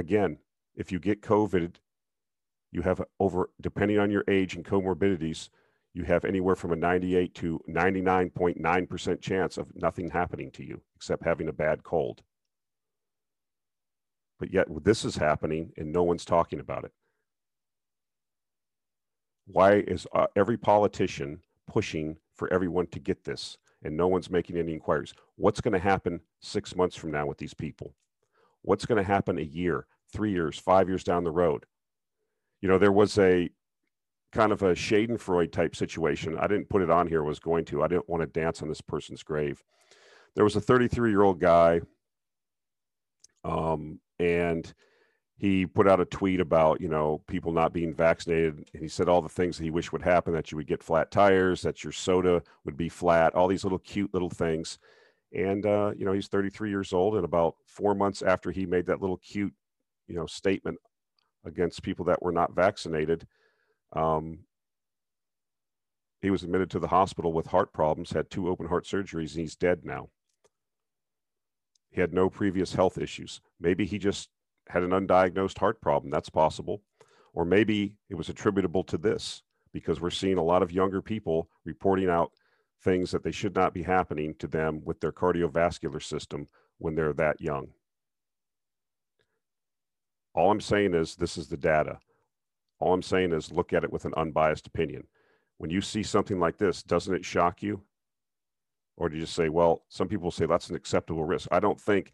[0.00, 0.38] again,
[0.74, 1.76] if you get COVID,
[2.72, 5.50] you have over, depending on your age and comorbidities,
[5.94, 11.24] you have anywhere from a 98 to 99.9% chance of nothing happening to you except
[11.24, 12.22] having a bad cold.
[14.38, 16.92] But yet, this is happening and no one's talking about it.
[19.46, 21.40] Why is uh, every politician
[21.70, 25.14] pushing for everyone to get this and no one's making any inquiries?
[25.36, 27.94] What's going to happen six months from now with these people?
[28.62, 31.66] what's going to happen a year, three years, five years down the road?
[32.60, 33.50] You know, there was a
[34.32, 36.38] kind of a Schadenfreude type situation.
[36.38, 37.82] I didn't put it on here, was going to.
[37.82, 39.62] I didn't want to dance on this person's grave.
[40.34, 41.80] There was a 33 year old guy
[43.44, 44.72] Um, and
[45.40, 48.68] he put out a tweet about, you know, people not being vaccinated.
[48.74, 50.82] And he said all the things that he wished would happen that you would get
[50.82, 54.78] flat tires, that your soda would be flat, all these little cute little things.
[55.32, 57.14] And, uh, you know, he's 33 years old.
[57.14, 59.54] And about four months after he made that little cute,
[60.08, 60.76] you know, statement
[61.46, 63.26] against people that were not vaccinated,
[63.94, 64.40] um,
[66.20, 69.40] he was admitted to the hospital with heart problems, had two open heart surgeries, and
[69.40, 70.10] he's dead now.
[71.88, 73.40] He had no previous health issues.
[73.58, 74.28] Maybe he just
[74.70, 76.10] had an undiagnosed heart problem.
[76.10, 76.82] That's possible.
[77.32, 81.48] Or maybe it was attributable to this because we're seeing a lot of younger people
[81.64, 82.32] reporting out
[82.82, 86.46] things that they should not be happening to them with their cardiovascular system
[86.78, 87.68] when they're that young.
[90.34, 91.98] All I'm saying is this is the data.
[92.78, 95.06] All I'm saying is look at it with an unbiased opinion
[95.60, 97.82] when you see something like this, doesn't it shock you?
[98.96, 101.48] Or do you just say, well, some people say that's an acceptable risk?
[101.52, 102.12] I don't think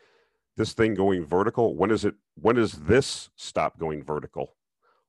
[0.56, 4.54] this thing going vertical, when is it, when does this stop going vertical?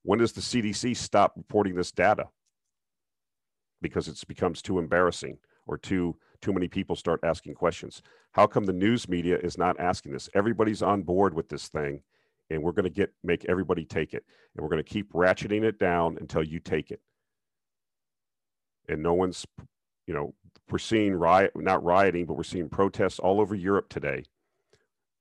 [0.03, 2.25] When does the CDC stop reporting this data?
[3.81, 8.01] Because it becomes too embarrassing or too too many people start asking questions.
[8.31, 10.29] How come the news media is not asking this?
[10.35, 12.01] Everybody's on board with this thing
[12.49, 14.23] and we're going to get make everybody take it
[14.55, 17.01] and we're going to keep ratcheting it down until you take it
[18.87, 19.45] and no one's,
[20.05, 20.33] you know,
[20.69, 24.23] we're seeing riot, not rioting, but we're seeing protests all over Europe today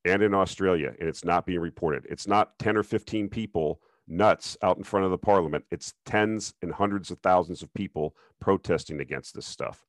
[0.07, 2.07] and in Australia, and it's not being reported.
[2.09, 5.65] It's not 10 or 15 people nuts out in front of the parliament.
[5.71, 9.85] It's tens and hundreds of thousands of people protesting against this stuff,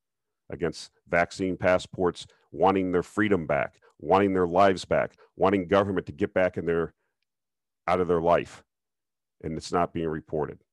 [0.49, 6.33] against vaccine passports, wanting their freedom back, wanting their lives back, wanting government to get
[6.33, 6.93] back in their
[7.87, 8.63] out of their life.
[9.43, 10.63] And it's not being reported.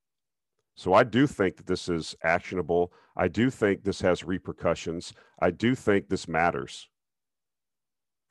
[0.75, 2.91] So I do think that this is actionable.
[3.15, 5.13] I do think this has repercussions.
[5.39, 6.89] I do think this matters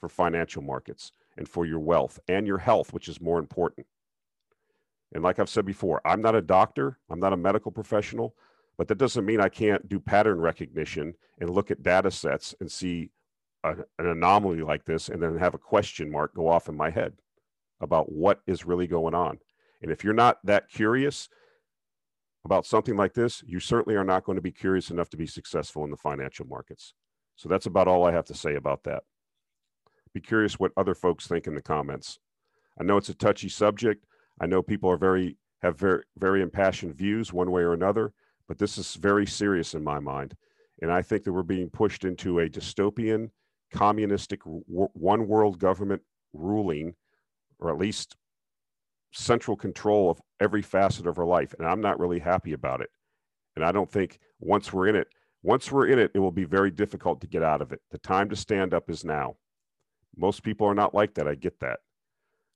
[0.05, 3.87] for financial markets and for your wealth and your health, which is more important.
[5.14, 8.35] And like I've said before, I'm not a doctor, I'm not a medical professional,
[8.77, 12.71] but that doesn't mean I can't do pattern recognition and look at data sets and
[12.71, 13.12] see
[13.62, 16.90] a, an anomaly like this and then have a question mark go off in my
[16.90, 17.14] head
[17.81, 19.38] about what is really going on.
[19.81, 21.31] And if you're not that curious,
[22.45, 25.27] about something like this, you certainly are not going to be curious enough to be
[25.27, 26.93] successful in the financial markets.
[27.37, 29.05] So that's about all I have to say about that.
[30.14, 32.18] Be curious what other folks think in the comments.
[32.81, 34.07] I know it's a touchy subject.
[34.40, 38.12] I know people are very have very very impassioned views one way or another,
[38.48, 40.35] but this is very serious in my mind.
[40.83, 43.31] And I think that we're being pushed into a dystopian,
[43.72, 46.94] communistic, one world government ruling,
[47.59, 48.16] or at least
[49.12, 51.55] central control of every facet of our life.
[51.59, 52.90] And I'm not really happy about it.
[53.57, 55.09] And I don't think once we're in it,
[55.42, 57.81] once we're in it, it will be very difficult to get out of it.
[57.90, 59.37] The time to stand up is now.
[60.16, 61.29] Most people are not like that.
[61.29, 61.81] I get that.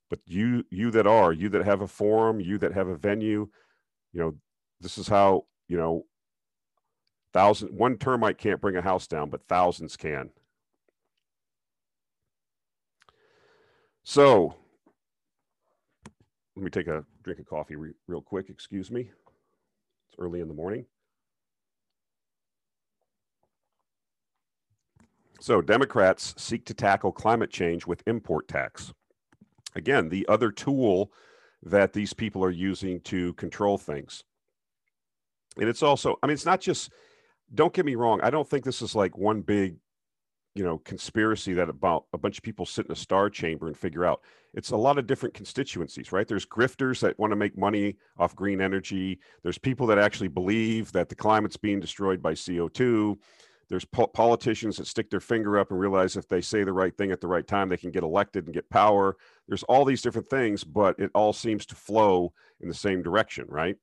[0.09, 3.47] But you, you that are, you that have a forum, you that have a venue,
[4.11, 4.35] you know,
[4.81, 6.05] this is how, you know,
[7.31, 10.31] thousand one termite can't bring a house down, but thousands can.
[14.03, 14.55] So
[16.55, 18.49] let me take a drink of coffee re real quick.
[18.49, 19.01] Excuse me.
[19.01, 20.85] It's early in the morning.
[25.39, 28.93] So, Democrats seek to tackle climate change with import tax.
[29.75, 31.11] Again, the other tool
[31.63, 34.23] that these people are using to control things.
[35.57, 36.91] And it's also, I mean, it's not just,
[37.53, 39.75] don't get me wrong, I don't think this is like one big
[40.55, 43.77] you know conspiracy that about a bunch of people sit in a star chamber and
[43.77, 44.21] figure out
[44.53, 48.35] it's a lot of different constituencies right there's grifters that want to make money off
[48.35, 53.15] green energy there's people that actually believe that the climate's being destroyed by co2
[53.69, 56.95] there's po- politicians that stick their finger up and realize if they say the right
[56.97, 59.15] thing at the right time they can get elected and get power
[59.47, 63.45] there's all these different things but it all seems to flow in the same direction
[63.47, 63.75] right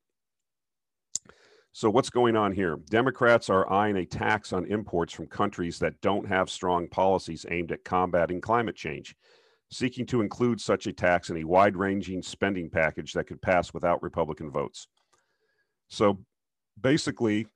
[1.76, 2.78] so, what's going on here?
[2.88, 7.70] Democrats are eyeing a tax on imports from countries that don't have strong policies aimed
[7.70, 9.14] at combating climate change,
[9.70, 13.74] seeking to include such a tax in a wide ranging spending package that could pass
[13.74, 14.88] without Republican votes.
[15.88, 16.24] So,
[16.80, 17.46] basically,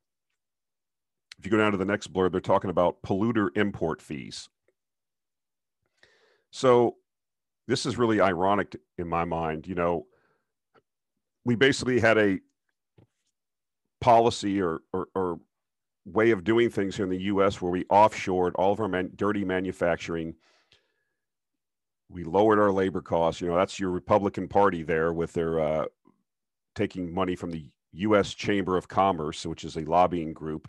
[1.40, 4.50] if you go down to the next blurb, they're talking about polluter import fees.
[6.50, 6.96] So,
[7.66, 9.66] this is really ironic in my mind.
[9.66, 10.06] You know,
[11.46, 12.40] we basically had a
[14.02, 15.40] policy or, or, or
[16.04, 17.62] way of doing things here in the U.S.
[17.62, 20.34] where we offshored all of our man, dirty manufacturing.
[22.10, 23.40] We lowered our labor costs.
[23.40, 25.84] You know, that's your Republican Party there with their uh,
[26.74, 28.34] taking money from the U.S.
[28.34, 30.68] Chamber of Commerce, which is a lobbying group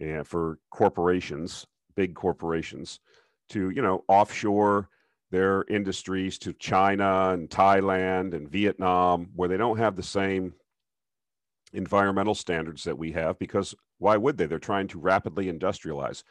[0.00, 3.00] and for corporations, big corporations,
[3.50, 4.88] to you know offshore
[5.30, 10.54] their industries to China and Thailand and Vietnam, where they don't have the same
[11.72, 14.46] environmental standards that we have, because why would they?
[14.46, 16.24] They're trying to rapidly industrialize.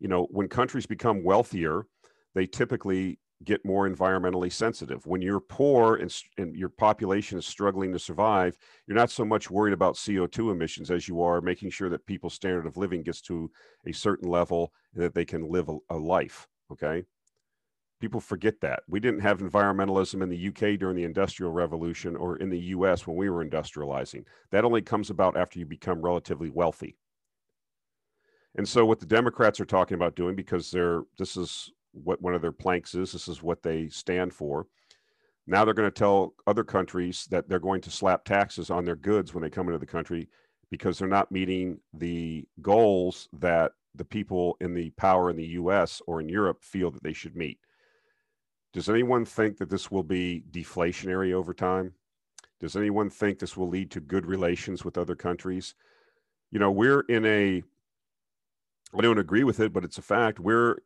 [0.00, 1.86] You know, when countries become wealthier,
[2.34, 5.04] they typically get more environmentally sensitive.
[5.06, 9.50] When you're poor and, and, your population is struggling to survive, you're not so much
[9.50, 13.20] worried about CO2 emissions as you are making sure that people's standard of living gets
[13.22, 13.50] to
[13.86, 16.46] a certain level that they can live a, a life.
[16.70, 17.04] Okay.
[18.00, 18.82] People forget that.
[18.88, 23.06] We didn't have environmentalism in the UK during the Industrial Revolution or in the US
[23.06, 24.24] when we were industrializing.
[24.50, 26.96] That only comes about after you become relatively wealthy.
[28.56, 32.34] And so, what the Democrats are talking about doing, because they're this is what one
[32.34, 33.12] of their planks is.
[33.12, 34.66] This is what they stand for.
[35.46, 38.96] Now they're going to tell other countries that they're going to slap taxes on their
[38.96, 40.28] goods when they come into the country
[40.70, 46.00] because they're not meeting the goals that the people in the power in the US
[46.06, 47.58] or in Europe feel that they should meet.
[48.72, 51.92] Does anyone think that this will be deflationary over time?
[52.60, 55.74] Does anyone think this will lead to good relations with other countries?
[56.50, 57.62] You know, we're in a,
[58.96, 60.40] I don't agree with it, but it's a fact.
[60.40, 60.78] We're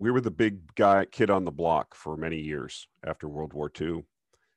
[0.00, 3.70] we were the big guy kid on the block for many years after World War
[3.78, 4.02] II,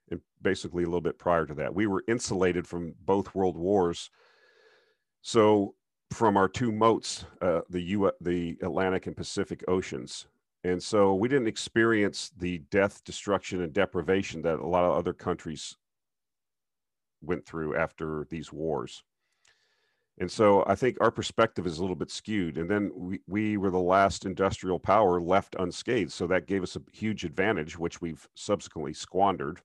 [0.09, 1.75] and basically a little bit prior to that.
[1.75, 4.09] We were insulated from both world wars.
[5.21, 5.75] So
[6.11, 10.27] from our two moats, uh, the U the Atlantic and Pacific Oceans.
[10.63, 15.11] And so we didn't experience the death, destruction, and deprivation that a lot of other
[15.11, 15.75] countries
[17.21, 19.03] went through after these wars.
[20.19, 22.57] And so I think our perspective is a little bit skewed.
[22.57, 26.11] And then we, we were the last industrial power left unscathed.
[26.11, 29.61] So that gave us a huge advantage, which we've subsequently squandered.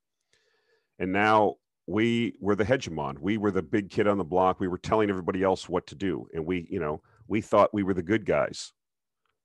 [0.99, 1.57] And now
[1.87, 3.19] we were the hegemon.
[3.19, 4.59] We were the big kid on the block.
[4.59, 6.27] We were telling everybody else what to do.
[6.33, 8.73] And we, you know, we thought we were the good guys.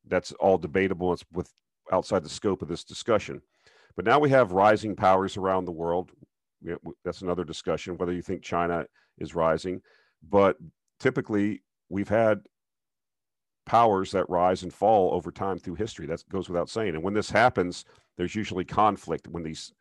[0.07, 1.11] That's all debatable.
[1.13, 1.51] It's with
[1.91, 3.41] outside the scope of this discussion.
[3.95, 6.11] But now we have rising powers around the world.
[7.03, 8.85] That's another discussion, whether you think China
[9.17, 9.81] is rising.
[10.27, 10.57] But
[10.99, 12.41] typically we've had
[13.65, 16.05] powers that rise and fall over time through history.
[16.05, 16.95] That goes without saying.
[16.95, 17.85] And when this happens,
[18.17, 19.71] there's usually conflict when these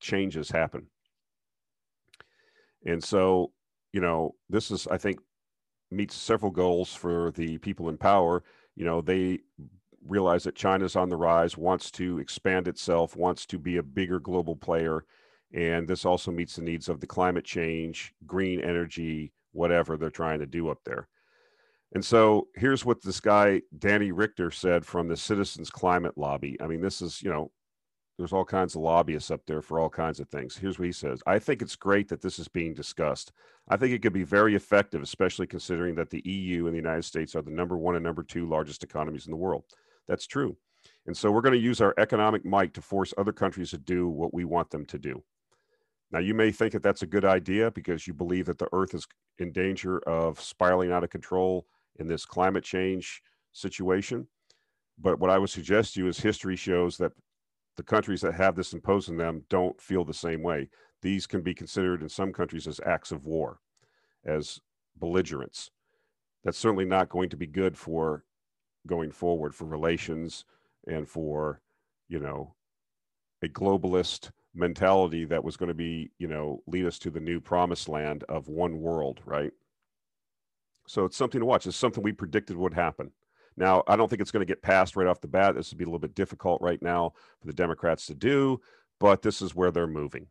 [0.00, 0.86] changes happen.
[2.86, 3.52] And so,
[3.92, 5.18] you know, this is, I think,
[5.90, 8.42] meets several goals for the people in power.
[8.74, 9.40] You know, they
[10.06, 14.20] realize that China's on the rise, wants to expand itself, wants to be a bigger
[14.20, 15.04] global player.
[15.52, 20.40] And this also meets the needs of the climate change, green energy, whatever they're trying
[20.40, 21.08] to do up there.
[21.94, 26.56] And so here's what this guy, Danny Richter, said from the Citizens Climate Lobby.
[26.60, 27.50] I mean, this is, you know,
[28.18, 30.56] there's all kinds of lobbyists up there for all kinds of things.
[30.56, 33.32] Here's what he says I think it's great that this is being discussed.
[33.68, 37.04] I think it could be very effective, especially considering that the EU and the United
[37.04, 39.64] States are the number one and number two largest economies in the world.
[40.08, 40.56] That's true.
[41.06, 44.08] And so we're going to use our economic might to force other countries to do
[44.08, 45.22] what we want them to do.
[46.12, 48.94] Now, you may think that that's a good idea because you believe that the Earth
[48.94, 49.06] is
[49.38, 51.66] in danger of spiraling out of control
[51.98, 54.28] in this climate change situation.
[54.98, 57.12] But what I would suggest to you is history shows that
[57.76, 60.68] the countries that have this imposed on them don't feel the same way.
[61.02, 63.58] These can be considered in some countries as acts of war,
[64.24, 64.60] as
[64.96, 65.70] belligerents.
[66.44, 68.24] That's certainly not going to be good for
[68.86, 70.44] going forward for relations
[70.86, 71.60] and for,
[72.08, 72.54] you know,
[73.42, 77.40] a globalist mentality that was going to be, you know, lead us to the new
[77.40, 79.52] promised land of one world, right?
[80.88, 81.66] So it's something to watch.
[81.66, 83.12] It's something we predicted would happen.
[83.56, 85.54] Now, I don't think it's going to get passed right off the bat.
[85.54, 88.60] This would be a little bit difficult right now for the Democrats to do,
[89.00, 90.26] but this is where they're moving.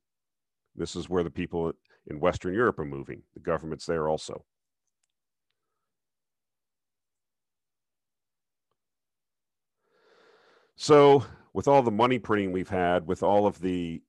[0.75, 1.71] This is where the people
[2.07, 3.23] in Western Europe are moving.
[3.33, 4.45] The government's there also.
[10.75, 14.01] So, with all the money printing we've had, with all of the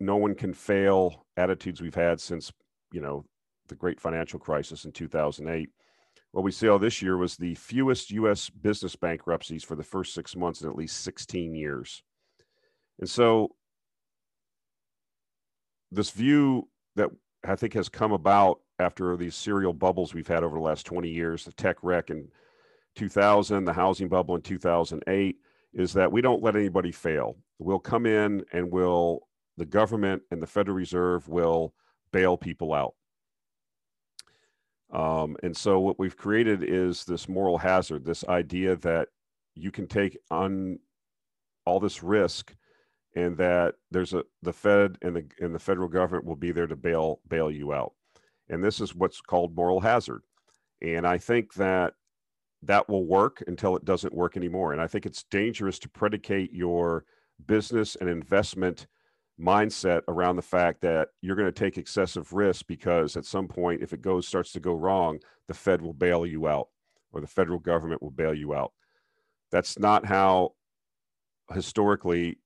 [0.00, 2.50] no one can fail attitudes we've had since
[2.92, 3.24] you know
[3.68, 5.68] the great financial crisis in 2008
[6.32, 10.36] what we saw this year was the fewest us business bankruptcies for the first six
[10.36, 12.04] months in at least 16 years.
[13.00, 13.56] And so
[15.90, 17.10] this view that
[17.44, 21.08] i think has come about after these serial bubbles we've had over the last 20
[21.08, 22.28] years the tech wreck in
[22.94, 25.36] 2000 the housing bubble in 2008
[25.72, 27.36] is that we don't let anybody fail.
[27.58, 29.20] We'll come in and we'll
[29.60, 31.74] the government and the Federal Reserve will
[32.12, 32.94] bail people out.
[34.90, 39.08] Um, and so what we've created is this moral hazard, this idea that
[39.54, 40.78] you can take on
[41.66, 42.54] all this risk
[43.14, 46.66] and that there's a the Fed and the and the federal government will be there
[46.66, 47.92] to bail bail you out.
[48.48, 50.22] And this is what's called moral hazard.
[50.80, 51.92] And I think that
[52.62, 54.72] that will work until it doesn't work anymore.
[54.72, 57.04] And I think it's dangerous to predicate your
[57.46, 58.86] business and investment
[59.40, 63.82] mindset around the fact that you're going to take excessive risk because at some point,
[63.82, 65.18] if it goes starts to go wrong,
[65.48, 66.68] the Fed will bail you out
[67.12, 68.72] or the federal government will bail you out.
[69.50, 70.52] That's not how
[71.52, 72.38] historically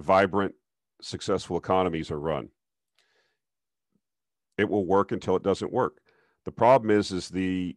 [0.00, 0.54] vibrant,
[1.00, 2.48] successful economies are run.
[4.58, 5.98] It will work until it doesn't work.
[6.44, 7.76] The problem is, is the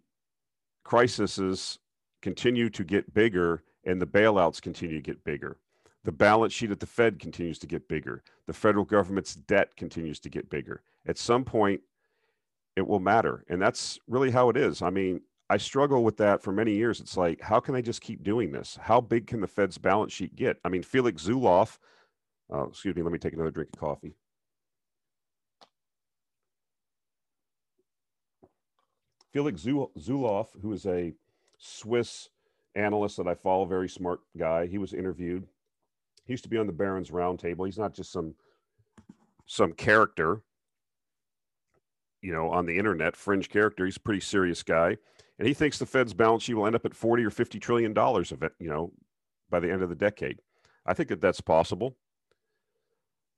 [0.83, 1.79] crises
[2.21, 5.57] continue to get bigger and the bailouts continue to get bigger.
[6.05, 8.23] The balance sheet at the Fed continues to get bigger.
[8.47, 10.81] The federal government's debt continues to get bigger.
[11.05, 11.81] At some point,
[12.75, 13.43] it will matter.
[13.49, 14.81] And that's really how it is.
[14.81, 16.99] I mean, I struggle with that for many years.
[17.01, 18.77] It's like, how can they just keep doing this?
[18.81, 20.57] How big can the Fed's balance sheet get?
[20.63, 21.79] I mean, Felix Zulauf,
[22.53, 24.13] uh, excuse me, let me take another drink of coffee.
[29.33, 31.13] Felix Zulauf, who is a
[31.57, 32.29] Swiss
[32.75, 35.47] analyst that I follow, very smart guy, he was interviewed
[36.29, 37.65] he used to be on the Barron's Roundtable.
[37.65, 38.35] He's not just some
[39.47, 40.43] some character,
[42.21, 43.83] you know, on the internet, fringe character.
[43.83, 44.95] He's a pretty serious guy,
[45.39, 47.95] and he thinks the Fed's balance sheet will end up at forty or fifty trillion
[47.95, 48.91] dollars of it, you know,
[49.49, 50.39] by the end of the decade.
[50.85, 51.97] I think that that's possible.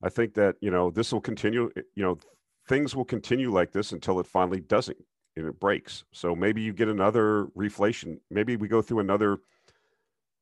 [0.04, 1.72] I think that you know this will continue.
[1.96, 2.20] You know,
[2.68, 4.98] things will continue like this until it finally doesn't
[5.38, 6.04] and it breaks.
[6.12, 8.20] So maybe you get another reflation.
[8.30, 9.38] Maybe we go through another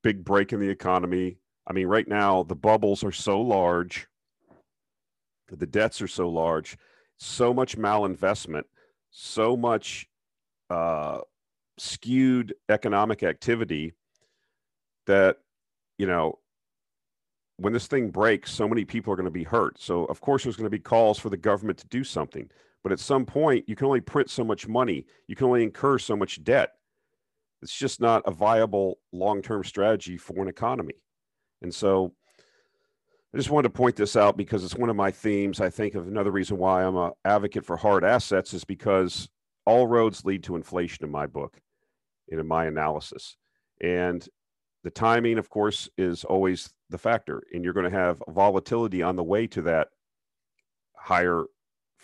[0.02, 1.38] big break in the economy
[1.70, 4.08] I mean, right now the bubbles are so large,
[5.52, 6.78] the debts are so large,
[7.18, 8.64] so much malinvestment,
[9.12, 10.08] so much
[10.70, 11.20] uh,
[11.78, 13.94] skewed economic activity
[15.06, 15.38] that
[15.98, 16.40] you know
[17.58, 19.80] when this thing breaks, so many people are going to be hurt.
[19.80, 22.50] So of course, there's going to be calls for the government to do something.
[22.84, 25.06] But at some point, you can only print so much money.
[25.28, 26.72] You can only incur so much debt.
[27.62, 30.94] It's just not a viable long-term strategy for an economy.
[31.62, 32.14] And so
[33.34, 35.62] I just wanted to point this out because it's one of my themes.
[35.62, 39.30] I think of another reason why I'm an advocate for hard assets is because
[39.66, 41.60] all roads lead to inflation in my book
[42.32, 43.38] and in my analysis.
[43.82, 44.28] And
[44.84, 47.44] the timing, of course, is always the factor.
[47.54, 49.90] And you're going to have volatility on the way to that
[50.96, 51.46] higher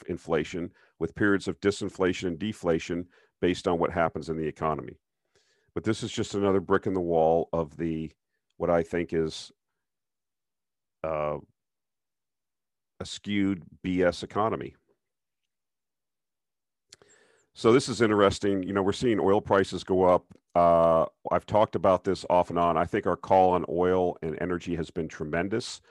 [0.08, 3.08] inflation with periods of disinflation and deflation
[3.42, 4.98] based on what happens in the economy.
[5.74, 8.12] But this is just another brick in the wall of the
[8.58, 9.52] what I think is
[11.04, 11.38] uh,
[13.00, 14.76] a skewed BS economy.
[17.54, 18.64] So this is interesting.
[18.64, 20.26] You know, we're seeing oil prices go up.
[20.56, 22.78] Uh, I've talked about this off and on.
[22.78, 25.82] I think our call on oil and energy has been tremendous.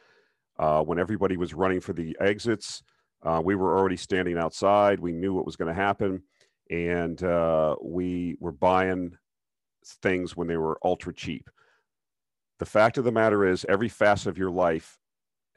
[0.59, 2.83] Uh, when everybody was running for the exits,
[3.23, 5.01] uh, we were already standing outside.
[5.01, 6.23] We knew what was going to happen,
[6.71, 9.17] and uh, we were buying
[10.03, 11.49] things when they were ultra cheap
[12.59, 14.99] the fact of the matter is every facet of your life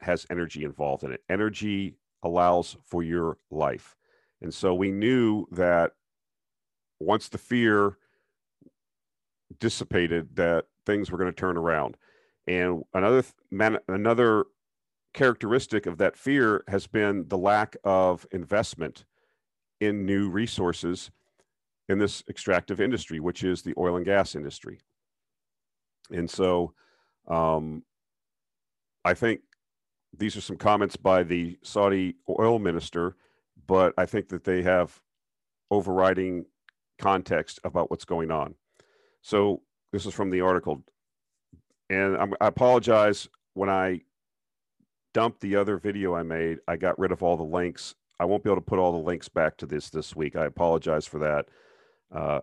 [0.00, 1.22] has energy involved in it.
[1.28, 3.96] Energy allows for your life.
[4.40, 5.92] And so we knew that
[7.00, 7.96] once the fear
[9.58, 11.96] dissipated that things were going to turn around.
[12.46, 14.46] And another man, another
[15.14, 19.04] characteristic of that fear has been the lack of investment
[19.80, 21.10] in new resources
[21.88, 24.78] in this extractive industry which is the oil and gas industry.
[26.10, 26.74] And so
[27.28, 27.82] um,
[29.04, 29.40] I think
[30.16, 33.16] these are some comments by the Saudi oil minister,
[33.66, 35.00] but I think that they have
[35.70, 36.46] overriding
[36.98, 38.54] context about what's going on.
[39.22, 39.62] So
[39.92, 40.82] this is from the article,
[41.90, 44.00] and I'm, I apologize when I
[45.14, 46.58] dumped the other video I made.
[46.66, 47.94] I got rid of all the links.
[48.20, 50.36] I won't be able to put all the links back to this this week.
[50.36, 51.46] I apologize for that.
[52.14, 52.40] Uh,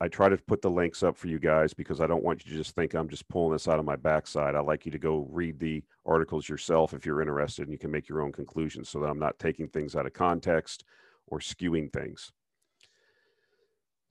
[0.00, 2.52] I try to put the links up for you guys because I don't want you
[2.52, 4.54] to just think I'm just pulling this out of my backside.
[4.54, 7.90] I like you to go read the articles yourself if you're interested and you can
[7.90, 10.84] make your own conclusions so that I'm not taking things out of context
[11.26, 12.32] or skewing things.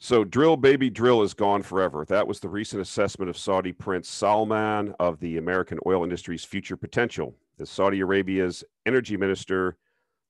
[0.01, 2.05] So, drill baby drill is gone forever.
[2.05, 6.77] That was the recent assessment of Saudi Prince Salman of the American oil industry's future
[6.77, 7.35] potential.
[7.59, 9.75] As Saudi Arabia's energy minister,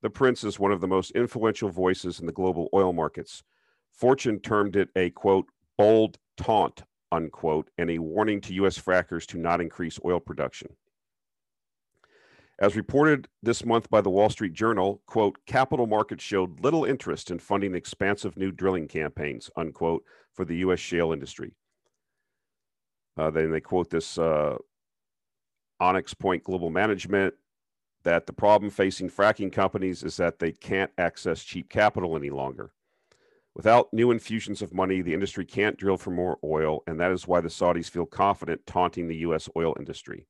[0.02, 3.44] the prince is one of the most influential voices in the global oil markets.
[3.92, 8.78] Fortune termed it a quote, bold taunt, unquote, and a warning to U.S.
[8.78, 10.70] frackers to not increase oil production.
[12.60, 17.32] As reported this month by the Wall Street Journal, quote, capital markets showed little interest
[17.32, 20.80] in funding expansive new drilling campaigns, unquote, for the U.S.
[20.80, 21.54] shale industry.
[23.18, 24.58] Uh, then they quote this uh,
[25.80, 27.34] Onyx Point Global Management
[28.04, 32.72] that the problem facing fracking companies is that they can't access cheap capital any longer.
[33.56, 37.28] Without new infusions of money, the industry can't drill for more oil, and that is
[37.28, 39.50] why the Saudis feel confident taunting the U.S.
[39.58, 40.28] oil industry.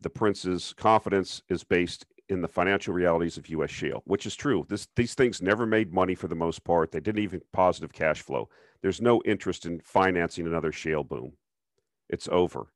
[0.00, 3.70] the prince's confidence is based in the financial realities of U.S.
[3.70, 4.64] shale, which is true.
[4.68, 6.92] This, these things never made money for the most part.
[6.92, 8.48] They didn't even positive cash flow.
[8.82, 11.32] There's no interest in financing another shale boom.
[12.08, 12.66] It's over.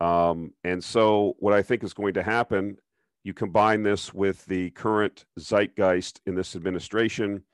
[0.00, 2.76] Um, and so, what I think is going to happen,
[3.24, 7.44] you combine this with the current zeitgeist in this administration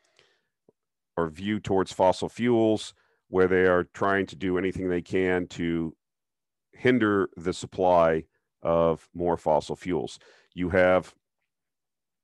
[1.17, 2.95] or view towards fossil fuels,
[3.29, 5.95] where they are trying to do anything they can to
[6.73, 8.25] hinder the supply
[8.63, 10.19] of more fossil fuels.
[10.55, 11.13] You have,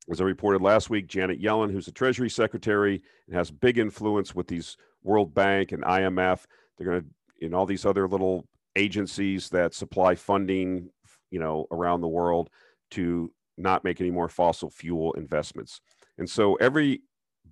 [0.09, 4.33] as I reported last week, Janet Yellen, who's the Treasury Secretary and has big influence
[4.33, 6.45] with these World Bank and IMF.
[6.77, 10.89] They're going to, in all these other little agencies that supply funding,
[11.29, 12.49] you know, around the world
[12.91, 15.81] to not make any more fossil fuel investments.
[16.17, 17.01] And so every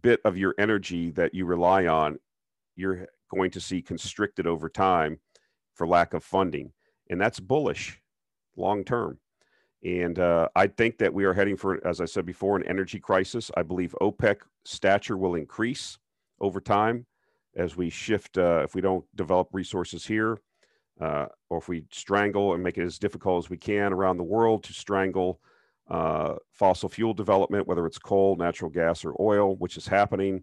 [0.01, 2.19] bit of your energy that you rely on,
[2.75, 5.19] you're going to see constricted over time
[5.73, 6.71] for lack of funding.
[7.09, 7.99] And that's bullish
[8.55, 9.19] long term.
[9.83, 12.99] And uh, I think that we are heading for, as I said before, an energy
[12.99, 13.51] crisis.
[13.57, 15.97] I believe OPEC stature will increase
[16.39, 17.05] over time
[17.55, 20.39] as we shift, uh, if we don't develop resources here,
[21.01, 24.23] uh, or if we strangle and make it as difficult as we can around the
[24.23, 25.39] world to strangle
[25.89, 30.41] uh, fossil fuel development, whether it's coal, natural gas, or oil, which is happening.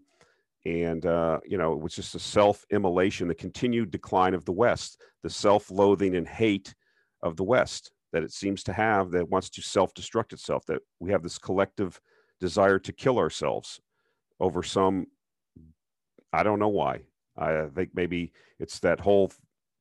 [0.67, 4.53] And, uh, you know, it was just a self immolation, the continued decline of the
[4.53, 6.75] West, the self loathing and hate
[7.23, 10.83] of the West that it seems to have that wants to self destruct itself, that
[10.99, 12.01] we have this collective
[12.41, 13.81] desire to kill ourselves
[14.41, 15.07] over some,
[16.33, 17.03] I don't know why.
[17.37, 19.31] I think maybe it's that whole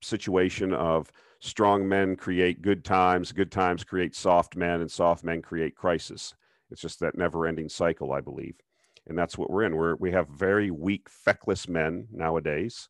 [0.01, 5.41] situation of strong men create good times, good times create soft men, and soft men
[5.41, 6.35] create crisis.
[6.71, 8.55] It's just that never ending cycle, I believe.
[9.07, 9.75] And that's what we're in.
[9.75, 12.89] We're, we have very weak, feckless men nowadays.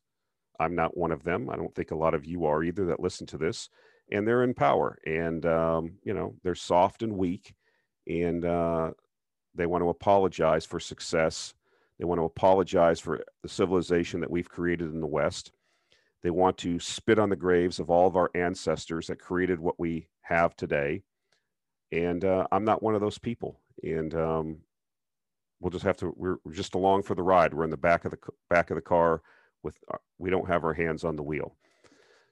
[0.58, 1.48] I'm not one of them.
[1.48, 3.70] I don't think a lot of you are either that listen to this.
[4.12, 4.98] And they're in power.
[5.06, 7.54] And, um, you know, they're soft and weak.
[8.06, 8.90] And uh,
[9.54, 11.54] they want to apologize for success.
[11.98, 15.52] They want to apologize for the civilization that we've created in the West.
[16.22, 19.80] They want to spit on the graves of all of our ancestors that created what
[19.80, 21.02] we have today.
[21.92, 23.58] And uh, I'm not one of those people.
[23.82, 24.58] And um,
[25.60, 27.54] we'll just have to, we're, we're, just along for the ride.
[27.54, 28.18] We're in the back of the
[28.50, 29.22] back of the car
[29.62, 31.54] with, uh, we don't have our hands on the wheel.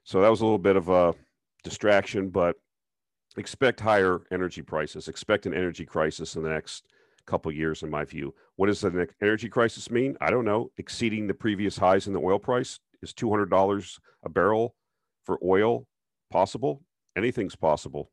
[0.03, 1.15] So that was a little bit of a
[1.63, 2.57] distraction, but
[3.37, 5.07] expect higher energy prices.
[5.07, 6.85] Expect an energy crisis in the next
[7.25, 8.33] couple years, in my view.
[8.55, 10.15] What does an energy crisis mean?
[10.21, 10.71] I don't know.
[10.77, 14.75] Exceeding the previous highs in the oil price is two hundred dollars a barrel
[15.25, 15.87] for oil
[16.31, 16.83] possible?
[17.15, 18.11] Anything's possible.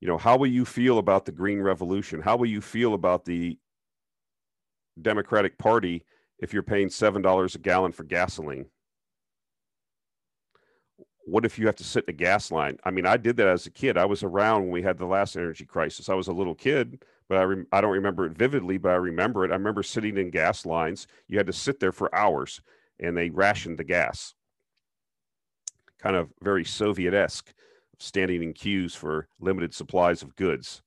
[0.00, 2.20] You know, how will you feel about the green revolution?
[2.20, 3.58] How will you feel about the
[5.00, 6.04] Democratic Party
[6.38, 8.66] if you're paying seven dollars a gallon for gasoline?
[11.28, 12.78] what if you have to sit in a gas line?
[12.84, 13.98] I mean, I did that as a kid.
[13.98, 16.08] I was around when we had the last energy crisis.
[16.08, 18.96] I was a little kid, but I, re- I don't remember it vividly, but I
[18.96, 19.50] remember it.
[19.50, 21.06] I remember sitting in gas lines.
[21.28, 22.62] You had to sit there for hours
[23.00, 24.34] and they rationed the gas.
[25.98, 27.52] Kind of very Soviet esque,
[27.98, 30.82] standing in queues for limited supplies of goods.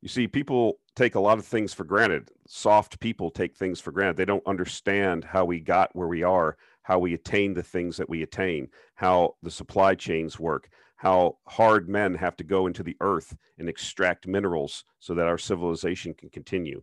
[0.00, 2.30] You see, people take a lot of things for granted.
[2.46, 4.16] Soft people take things for granted.
[4.16, 8.08] They don't understand how we got where we are how we attain the things that
[8.08, 12.96] we attain, how the supply chains work, how hard men have to go into the
[13.00, 16.82] earth and extract minerals so that our civilization can continue.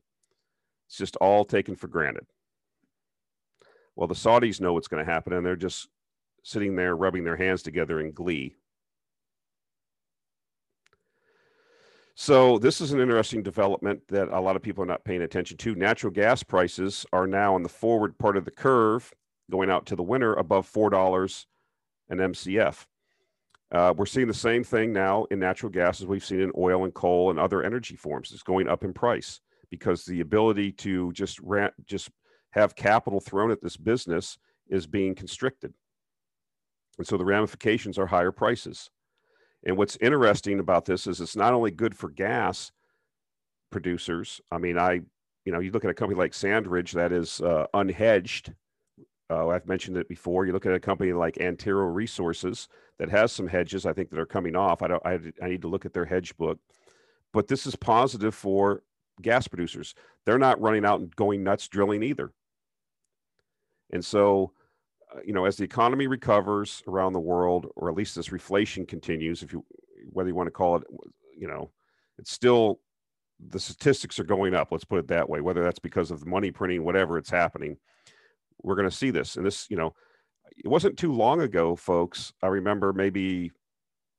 [0.88, 2.26] It's just all taken for granted.
[3.98, 5.90] Well, the Saudis know what's going to happen, and they're just
[6.44, 8.54] sitting there rubbing their hands together in glee.
[12.14, 15.58] So, this is an interesting development that a lot of people are not paying attention
[15.58, 15.76] to.
[15.76, 19.12] Natural gas prices are now on the forward part of the curve
[19.50, 21.46] going out to the winter above $4
[22.10, 22.86] an MCF.
[23.72, 26.84] Uh, we're seeing the same thing now in natural gas as we've seen in oil
[26.84, 28.32] and coal and other energy forms.
[28.32, 29.42] It's going up in price
[29.72, 32.10] because the ability to just rent, just
[32.52, 34.38] have capital thrown at this business
[34.70, 35.74] is being constricted.
[36.98, 38.90] And so the ramifications are higher prices.
[39.66, 42.72] And what's interesting about this is it's not only good for gas
[43.72, 44.42] producers.
[44.52, 45.02] I mean, I,
[45.46, 48.54] you know, you look at a company like Sandridge that is uh, unhedged
[49.30, 50.46] uh, I've mentioned it before.
[50.46, 54.20] You look at a company like Antero Resources that has some hedges, I think, that
[54.20, 54.82] are coming off.
[54.82, 55.06] I don't.
[55.06, 56.60] I, I need to look at their hedge book,
[57.34, 58.84] but this is positive for
[59.22, 59.96] gas producers.
[60.26, 62.32] They're not running out and going nuts drilling either.
[63.92, 64.52] And so,
[65.16, 68.88] uh, you know, as the economy recovers around the world, or at least this reflation
[68.88, 69.66] continues, if you
[70.12, 70.84] whether you want to call it,
[71.38, 71.72] you know,
[72.18, 72.80] it's still
[73.50, 74.72] the statistics are going up.
[74.72, 75.42] Let's put it that way.
[75.42, 77.78] Whether that's because of the money printing, whatever it's happening
[78.62, 79.36] we're going to see this.
[79.36, 79.94] And this, you know,
[80.58, 82.34] it wasn't too long ago, folks.
[82.42, 83.52] I remember maybe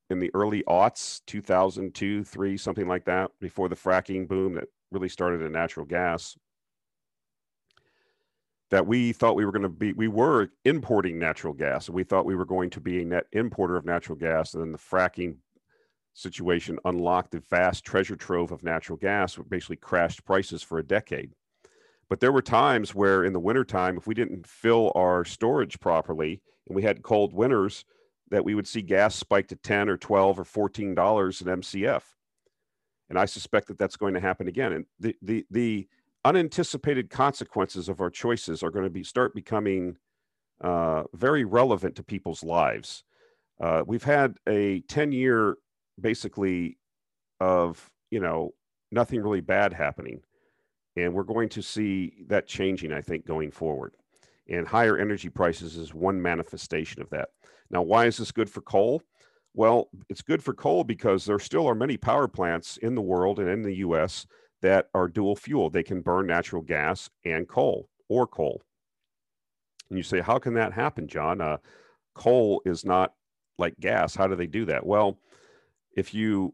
[0.09, 5.09] in the early aughts, 2002, three, something like that, before the fracking boom that really
[5.09, 6.37] started in natural gas,
[8.71, 12.03] that we thought we were going to be, we were importing natural gas and we
[12.03, 14.53] thought we were going to be a net importer of natural gas.
[14.53, 15.37] And then the fracking
[16.13, 20.83] situation unlocked the vast treasure trove of natural gas, which basically crashed prices for a
[20.83, 21.31] decade.
[22.09, 26.41] But there were times where in the wintertime, if we didn't fill our storage properly
[26.67, 27.85] and we had cold winters,
[28.31, 32.03] that we would see gas spike to 10 or 12 or 14 dollars an MCF.
[33.09, 34.73] And I suspect that that's going to happen again.
[34.73, 35.87] And the, the, the
[36.25, 39.97] unanticipated consequences of our choices are going to be start becoming
[40.61, 43.03] uh, very relevant to people's lives.
[43.59, 45.57] Uh, we've had a 10 year
[45.99, 46.77] basically
[47.39, 48.53] of, you know,
[48.91, 50.21] nothing really bad happening.
[50.95, 53.93] And we're going to see that changing, I think, going forward.
[54.49, 57.29] And higher energy prices is one manifestation of that.
[57.69, 59.03] Now, why is this good for coal?
[59.53, 63.39] Well, it's good for coal because there still are many power plants in the world
[63.39, 64.25] and in the US
[64.61, 65.69] that are dual fuel.
[65.69, 68.61] They can burn natural gas and coal or coal.
[69.89, 71.41] And you say, how can that happen, John?
[71.41, 71.57] Uh,
[72.13, 73.13] coal is not
[73.57, 74.15] like gas.
[74.15, 74.85] How do they do that?
[74.85, 75.17] Well,
[75.95, 76.53] if you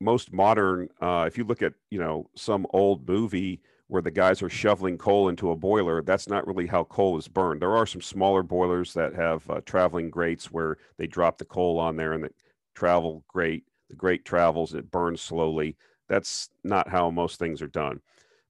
[0.00, 4.42] most modern, uh, if you look at you know some old movie where the guys
[4.42, 7.60] are shoveling coal into a boiler, that's not really how coal is burned.
[7.60, 11.78] There are some smaller boilers that have uh, traveling grates where they drop the coal
[11.78, 12.30] on there and the
[12.74, 15.76] travel grate, the grate travels, and it burns slowly.
[16.08, 18.00] That's not how most things are done.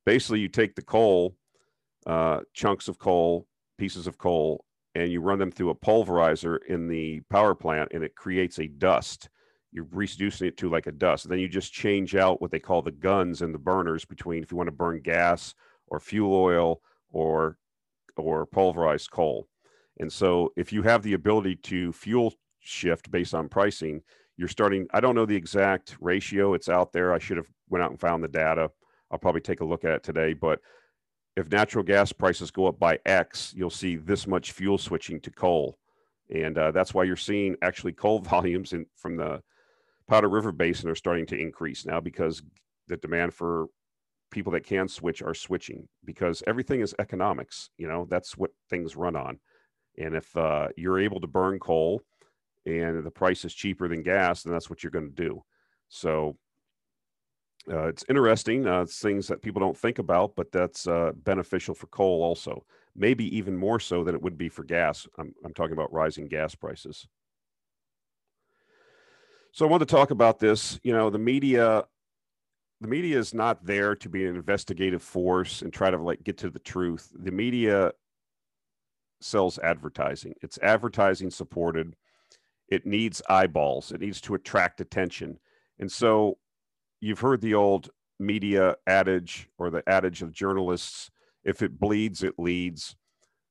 [0.05, 1.37] Basically, you take the coal,
[2.07, 3.47] uh, chunks of coal,
[3.79, 4.65] pieces of coal,
[4.97, 8.67] and you run them through a pulverizer in the power plant, and it creates a
[8.67, 9.29] dust
[9.73, 11.29] you're reducing it to like a dust.
[11.29, 14.51] Then you just change out what they call the guns and the burners between if
[14.51, 15.55] you want to burn gas
[15.89, 17.59] or fuel oil or
[18.17, 19.49] or pulverized coal.
[20.01, 24.03] And so if you have the ability to fuel shift based on pricing,
[24.37, 27.13] you're starting I don't know the exact ratio, it's out there.
[27.13, 28.71] I should have went out and found the data.
[29.11, 30.61] I'll probably take a look at it today, but
[31.37, 35.31] if natural gas prices go up by X, you'll see this much fuel switching to
[35.31, 35.79] coal.
[36.35, 39.41] And uh, that's why you're seeing actually coal volumes in, from the
[40.09, 42.43] Powder River Basin are starting to increase now because
[42.89, 43.67] the demand for
[44.31, 47.71] people that can switch are switching because everything is economics.
[47.77, 49.39] You know, that's what things run on.
[49.99, 52.03] And if uh, you're able to burn coal
[52.67, 55.45] and the price is cheaper than gas, then that's what you're going to do.
[55.89, 56.37] So
[57.71, 58.67] uh, it's interesting.
[58.67, 62.65] Uh, it's things that people don't think about, but that's uh, beneficial for coal also.
[62.97, 65.07] Maybe even more so than it would be for gas.
[65.19, 67.07] I'm, I'm talking about rising gas prices.
[69.53, 70.79] So I want to talk about this.
[70.83, 71.85] You know, the media,
[72.81, 76.39] the media is not there to be an investigative force and try to like get
[76.39, 77.11] to the truth.
[77.19, 77.93] The media
[79.21, 80.35] sells advertising.
[80.43, 81.97] It's advertising supported.
[82.69, 83.93] It needs eyeballs.
[83.93, 85.39] It needs to attract attention.
[85.79, 86.39] And so
[87.01, 91.11] you've heard the old media adage or the adage of journalists
[91.45, 92.97] if it bleeds, it leads.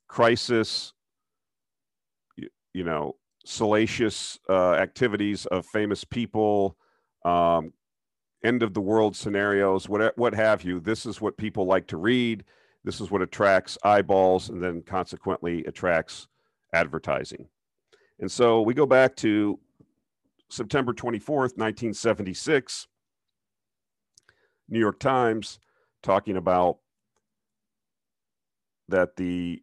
[0.08, 0.94] Crisis,
[2.36, 3.16] you, you know,
[3.48, 6.78] salacious uh, activities of famous people,
[7.26, 7.72] um,
[8.44, 10.80] end of the world scenarios, what, what have you.
[10.80, 12.44] This is what people like to read.
[12.84, 16.28] This is what attracts eyeballs and then consequently attracts
[16.74, 17.48] advertising.
[18.20, 19.60] And so we go back to
[20.50, 22.88] September 24th, 1976,
[24.70, 25.60] New York Times
[26.04, 26.78] talking about
[28.90, 29.62] that the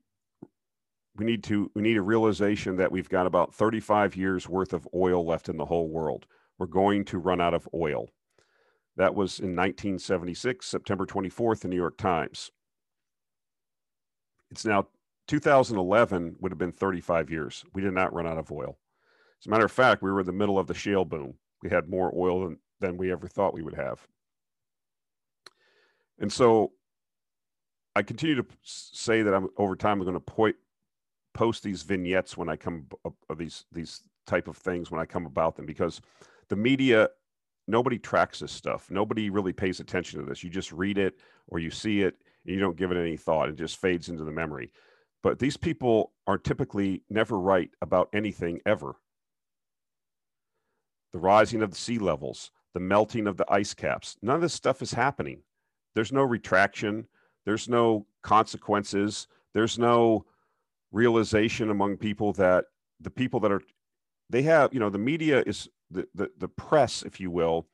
[1.17, 4.89] we need to we need a realization that we've got about 35 years worth of
[4.95, 6.27] oil left in the whole world.
[6.59, 8.09] We're going to run out of oil.
[8.97, 12.51] That was in 1976, September 24th, the New York Times.
[14.51, 14.87] It's now
[15.27, 17.65] 2011 would have been 35 years.
[17.75, 18.79] We did not run out of oil.
[19.41, 21.35] As a matter of fact, we were in the middle of the shale boom.
[21.63, 24.07] We had more oil than, than we ever thought we would have.
[26.21, 26.73] And so
[27.97, 30.57] I continue to say that I'm over time I'm going to point
[31.35, 35.01] post these vignettes when I come of uh, uh, these these type of things when
[35.01, 36.01] I come about them because
[36.49, 37.11] the media
[37.67, 38.91] nobody tracks this stuff.
[38.91, 40.43] Nobody really pays attention to this.
[40.43, 41.19] You just read it
[41.49, 43.49] or you see it and you don't give it any thought.
[43.49, 44.71] It just fades into the memory.
[45.23, 48.97] But these people are typically never right about anything ever.
[51.13, 54.53] The rising of the sea levels, the melting of the ice caps, none of this
[54.53, 55.43] stuff is happening.
[55.95, 57.07] There's no retraction,
[57.47, 60.27] there's no consequences, there's no
[60.95, 62.67] realization among people that
[63.01, 63.63] the people that are
[64.31, 67.67] they have you know the media is the the, the press if you will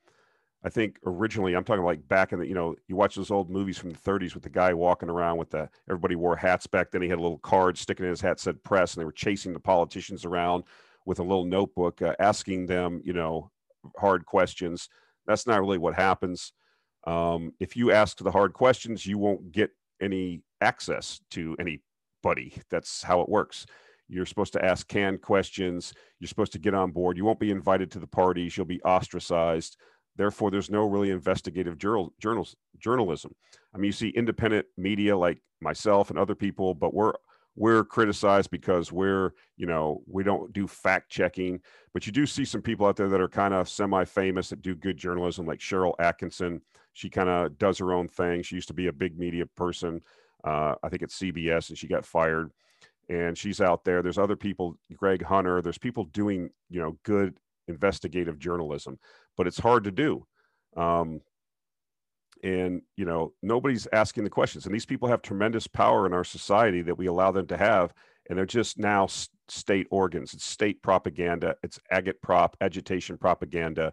[0.64, 3.50] i think originally i'm talking like back in the you know you watch those old
[3.50, 6.90] movies from the 30s with the guy walking around with the everybody wore hats back
[6.90, 9.12] then he had a little card sticking in his hat said press and they were
[9.12, 10.64] chasing the politicians around
[11.06, 13.50] with a little notebook uh, asking them, you know,
[13.98, 14.88] hard questions.
[15.26, 16.52] That's not really what happens.
[17.06, 21.56] Um, if you ask the hard questions, you won't get any access to
[22.24, 22.54] anybody.
[22.70, 23.66] That's how it works.
[24.08, 25.94] You're supposed to ask canned questions.
[26.18, 27.16] You're supposed to get on board.
[27.16, 28.56] You won't be invited to the parties.
[28.56, 29.76] You'll be ostracized.
[30.16, 33.32] Therefore, there's no really investigative journal, journals, journalism.
[33.74, 37.12] I mean, you see independent media like myself and other people, but we're
[37.56, 41.60] we're criticized because we're you know we don't do fact checking.
[41.94, 44.74] But you do see some people out there that are kind of semi-famous that do
[44.74, 46.60] good journalism, like Sharyl Attkisson
[46.92, 48.42] She kind of does her own thing.
[48.42, 50.00] She used to be a big media person,
[50.44, 52.50] uh, I think it's CBS, and she got fired.
[53.08, 54.02] And she's out there.
[54.02, 55.60] There's other people, Greg Hunter.
[55.62, 57.36] There's people doing you know good
[57.66, 58.98] investigative journalism,
[59.36, 60.26] but it's hard to do.
[60.76, 61.20] Um,
[62.42, 66.24] and you know nobody's asking the questions and these people have tremendous power in our
[66.24, 67.92] society that we allow them to have
[68.28, 69.06] and they're just now
[69.48, 73.92] state organs it's state propaganda it's agitprop agitation propaganda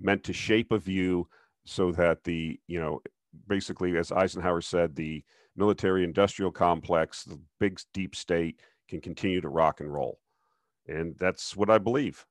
[0.00, 1.26] meant to shape a view
[1.64, 3.00] so that the you know
[3.48, 5.22] basically as eisenhower said the
[5.58, 10.18] military industrial complex the big deep state can continue to rock and roll
[10.86, 12.24] and that's what i believe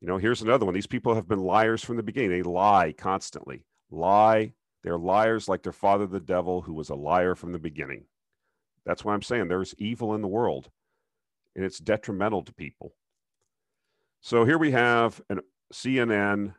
[0.00, 0.74] you know, here's another one.
[0.74, 2.30] These people have been liars from the beginning.
[2.30, 3.64] They lie constantly.
[3.90, 4.54] Lie.
[4.82, 8.04] They're liars like their father, the devil, who was a liar from the beginning.
[8.86, 10.70] That's why I'm saying there's evil in the world
[11.54, 12.94] and it's detrimental to people.
[14.22, 15.40] So here we have an
[15.72, 16.54] CNN,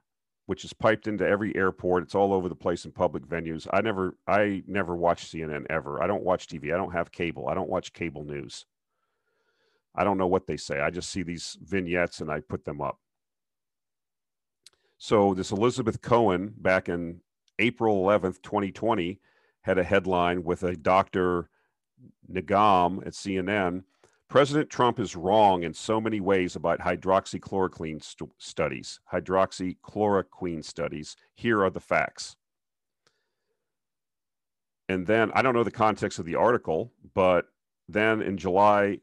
[0.52, 2.04] which is piped into every airport.
[2.04, 3.70] It's all over the place in public venues.
[3.72, 6.04] I never, I never watch CNN ever.
[6.04, 6.74] I don't watch TV.
[6.74, 7.48] I don't have cable.
[7.48, 8.66] I don't watch cable news.
[9.96, 10.82] I don't know what they say.
[10.82, 13.00] I just see these vignettes and I put them up.
[14.98, 17.22] So this Elizabeth Cohen back in
[17.58, 19.22] April 11th, 2020,
[19.62, 21.50] had a headline with a Dr.
[22.30, 23.84] Nagam at CNN.
[24.32, 29.02] President Trump is wrong in so many ways about hydroxychloroquine st- studies.
[29.12, 31.18] Hydroxychloroquine studies.
[31.36, 32.38] Here are the facts.
[34.88, 37.48] And then I don't know the context of the article, but
[37.90, 39.00] then in July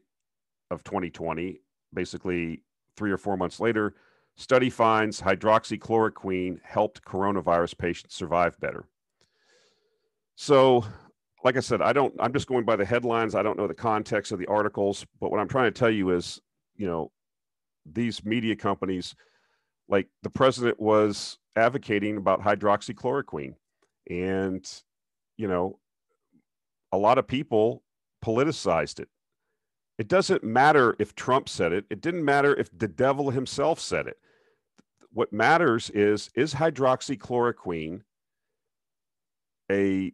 [0.71, 1.61] of 2020,
[1.93, 2.63] basically
[2.95, 3.93] three or four months later,
[4.35, 8.85] Study finds hydroxychloroquine helped coronavirus patients survive better.
[10.35, 10.85] So,
[11.43, 13.35] like I said, I don't, I'm just going by the headlines.
[13.35, 16.11] I don't know the context of the articles, but what I'm trying to tell you
[16.11, 16.39] is,
[16.75, 17.11] you know,
[17.85, 19.15] these media companies,
[19.87, 23.55] like the president was advocating about hydroxychloroquine.
[24.09, 24.69] And,
[25.37, 25.79] you know,
[26.91, 27.83] a lot of people
[28.23, 29.09] politicized it.
[29.97, 31.85] It doesn't matter if Trump said it.
[31.89, 34.17] It didn't matter if the devil himself said it
[35.11, 38.01] what matters is is hydroxychloroquine
[39.71, 40.11] a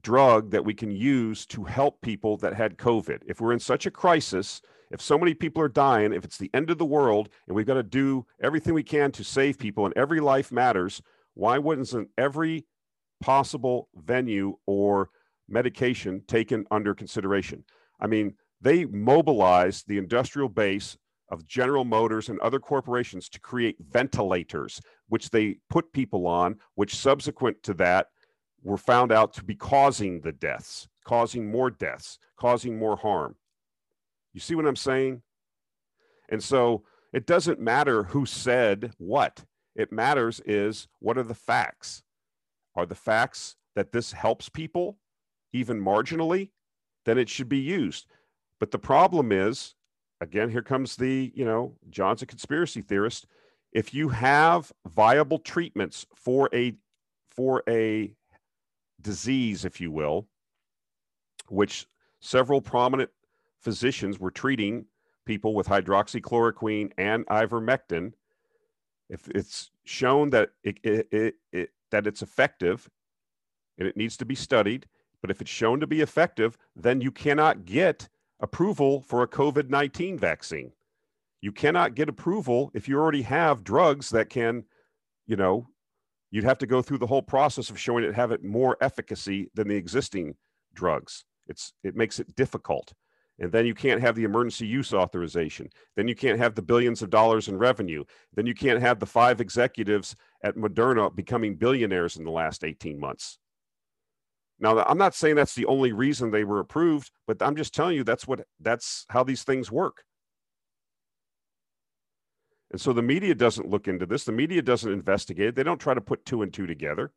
[0.00, 3.22] drug that we can use to help people that had COVID.
[3.26, 6.50] If we're in such a crisis, if so many people are dying, if it's the
[6.54, 9.84] end of the world and we've got to do everything we can to save people
[9.84, 11.02] and every life matters,
[11.34, 12.66] why wouldn't every
[13.20, 15.10] possible venue or
[15.48, 17.64] medication taken under consideration?
[18.00, 20.96] I mean, they mobilized the industrial base
[21.30, 26.94] of General Motors and other corporations to create ventilators, which they put people on, which
[26.94, 28.08] subsequent to that
[28.62, 33.36] were found out to be causing the deaths, causing more deaths, causing more harm.
[34.32, 35.22] You see what I'm saying?
[36.28, 39.44] And so it doesn't matter who said what.
[39.74, 42.02] It matters is what are the facts?
[42.74, 44.98] Are the facts that this helps people
[45.52, 46.50] even marginally?
[47.04, 48.06] Then it should be used.
[48.60, 49.74] But the problem is
[50.22, 53.26] again, here comes the, you know, John's a conspiracy theorist.
[53.72, 56.74] If you have viable treatments for a
[57.30, 58.14] for a
[59.02, 60.26] disease, if you will,
[61.48, 61.86] which
[62.20, 63.10] several prominent
[63.60, 64.86] physicians were treating
[65.24, 68.12] people with hydroxychloroquine and ivermectin,
[69.08, 72.88] if it's shown that it, it, it, that it's effective
[73.78, 74.86] and it needs to be studied,
[75.20, 78.08] but if it's shown to be effective, then you cannot get
[78.40, 80.72] approval for a COVID 19 vaccine.
[81.40, 84.64] You cannot get approval if you already have drugs that can,
[85.26, 85.68] you know,
[86.32, 89.48] you'd have to go through the whole process of showing it have it more efficacy
[89.54, 90.34] than the existing
[90.74, 91.24] drugs.
[91.46, 92.92] It's it makes it difficult.
[93.38, 95.68] And then you can't have the emergency use authorization.
[95.96, 98.04] Then you can't have the billions of dollars in revenue.
[98.34, 100.14] Then you can't have the five executives
[100.44, 103.38] at Moderna becoming billionaires in the last 18 months.
[104.60, 107.96] Now, I'm not saying that's the only reason they were approved, but I'm just telling
[107.96, 110.04] you that's what that's how these things work.
[112.72, 114.24] And so the media doesn't look into this.
[114.24, 115.54] The media doesn't investigate.
[115.54, 117.12] They don't try to put two and two together.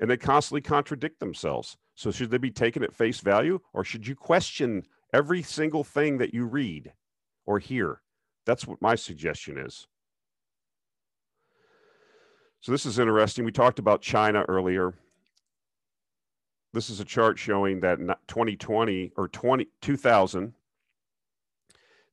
[0.00, 1.76] And they constantly contradict themselves.
[1.94, 4.84] So should they be taken at face value or should you question
[5.14, 6.92] every single thing that you read?
[7.50, 8.00] or hear?
[8.46, 9.88] That's what my suggestion is.
[12.60, 13.44] So this is interesting.
[13.44, 14.94] We talked about China earlier.
[16.72, 17.98] This is a chart showing that
[18.28, 20.54] 2020 or 20, 2000,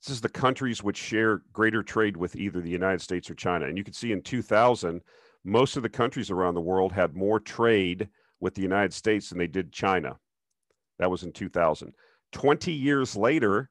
[0.01, 3.65] this is the countries which share greater trade with either the United States or China.
[3.65, 5.01] And you can see in 2000,
[5.43, 9.37] most of the countries around the world had more trade with the United States than
[9.37, 10.17] they did China.
[10.99, 11.93] That was in 2000.
[12.31, 13.69] 20 years later,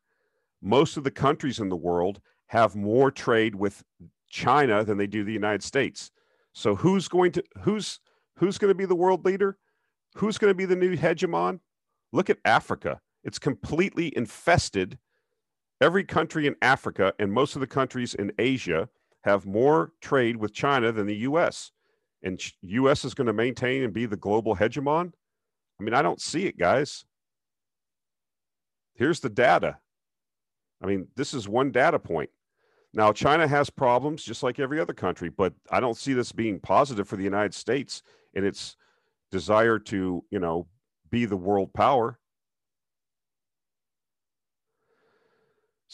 [0.63, 3.83] most of the countries in the world have more trade with
[4.29, 6.11] China than they do the United States.
[6.53, 8.01] So who's going to who's
[8.37, 9.59] who's going to be the world leader?
[10.17, 11.61] Who's going to be the new hegemon?
[12.13, 13.01] Look at Africa.
[13.23, 14.99] It's completely infested.
[15.81, 18.89] Every country in Africa and most of the countries in Asia
[19.25, 21.73] have more trade with China than the US.
[22.23, 25.13] And US is going to maintain and be the global hegemon?
[25.79, 27.05] I mean, I don't see it, guys.
[28.95, 29.79] Here's the data.
[30.83, 32.31] I mean, this is one data point.
[32.95, 36.59] Now, China has problems just like every other country, but I don't see this being
[36.59, 38.03] positive for the United States
[38.35, 38.77] and its
[39.31, 40.67] desire to, you know,
[41.11, 42.19] be the world power.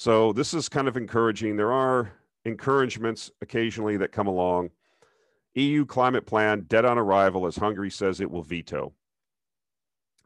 [0.03, 1.55] So this is kind of encouraging.
[1.55, 2.11] There are
[2.45, 4.71] encouragements occasionally that come along.
[5.55, 8.95] EU climate plan dead on arrival as Hungary says it will veto.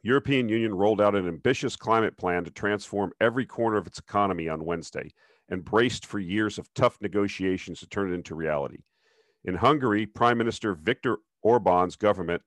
[0.00, 4.48] European Union rolled out an ambitious climate plan to transform every corner of its economy
[4.48, 5.10] on Wednesday
[5.50, 8.78] and braced for years of tough negotiations to turn it into reality.
[9.44, 12.40] In Hungary, Prime Minister Viktor Orban's government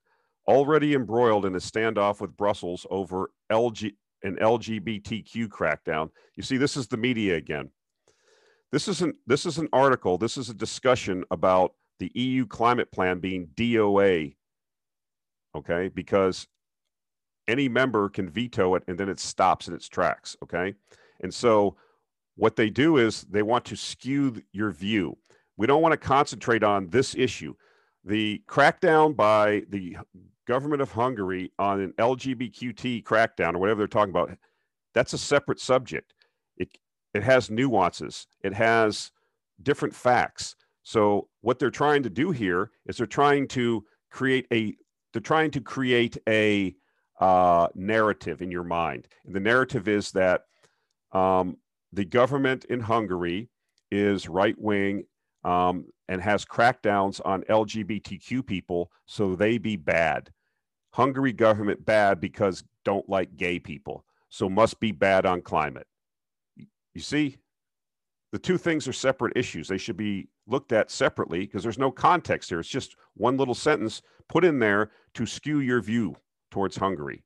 [0.47, 3.93] already embroiled in a standoff with Brussels over LG,
[4.24, 6.09] an LGBTQ crackdown.
[6.36, 7.70] You see, this is the media again.
[8.72, 13.20] This isn't this is an article, this is a discussion about the EU climate plan
[13.20, 14.36] being DOA.
[15.55, 16.47] Okay, because
[17.47, 20.38] any member can veto it and then it stops in its tracks.
[20.43, 20.76] Okay.
[21.22, 21.76] And so
[22.36, 25.17] what they do is they want to skew your view.
[25.57, 27.55] We don't want to concentrate on this issue.
[28.05, 29.97] The crackdown by the
[30.50, 34.36] government of Hungary on an LGBTQT crackdown or whatever they're talking about,
[34.95, 36.16] that's a separate subject.
[36.58, 36.70] It,
[37.14, 39.12] it has nuances, it has
[39.62, 40.56] different facts.
[40.82, 44.74] So what they're trying to do here is they're trying to create a
[45.14, 46.76] they're trying to create a
[47.20, 49.08] uh, narrative in your mind.
[49.26, 50.45] And the narrative is that
[51.12, 51.58] um,
[51.93, 53.50] the government in Hungary
[53.91, 55.04] is right wing
[55.43, 60.32] um, and has crackdowns on LGBTQ people, so they be bad.
[60.92, 65.88] Hungary government bad because don't like gay people, so must be bad on climate.
[66.94, 67.38] You see,
[68.32, 69.68] the two things are separate issues.
[69.68, 72.60] They should be looked at separately because there's no context here.
[72.60, 76.16] It's just one little sentence put in there to skew your view
[76.52, 77.24] towards Hungary.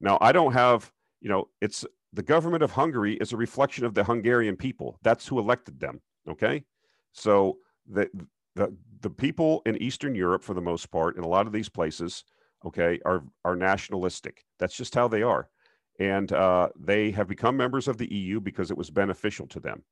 [0.00, 3.94] Now, I don't have, you know, it's the government of Hungary is a reflection of
[3.94, 4.98] the Hungarian people.
[5.02, 6.00] That's who elected them.
[6.28, 6.64] Okay.
[7.12, 8.08] So the,
[8.54, 11.68] the, the people in Eastern Europe, for the most part, in a lot of these
[11.68, 12.24] places,
[12.64, 14.44] okay, are, are nationalistic.
[14.58, 15.48] That's just how they are.
[15.98, 19.82] And uh, they have become members of the EU because it was beneficial to them.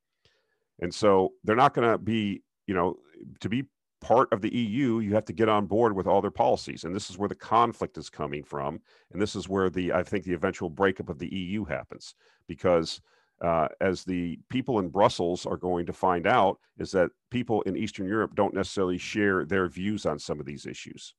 [0.81, 2.97] And so they're not going to be, you know,
[3.41, 3.64] to be
[4.01, 6.85] part of the EU, you have to get on board with all their policies.
[6.85, 8.81] And this is where the conflict is coming from.
[9.12, 12.14] And this is where the, I think, the eventual breakup of the EU happens.
[12.47, 13.01] Because
[13.41, 17.77] uh, as the people in Brussels are going to find out, is that people in
[17.77, 21.14] Eastern Europe don't necessarily share their views on some of these issues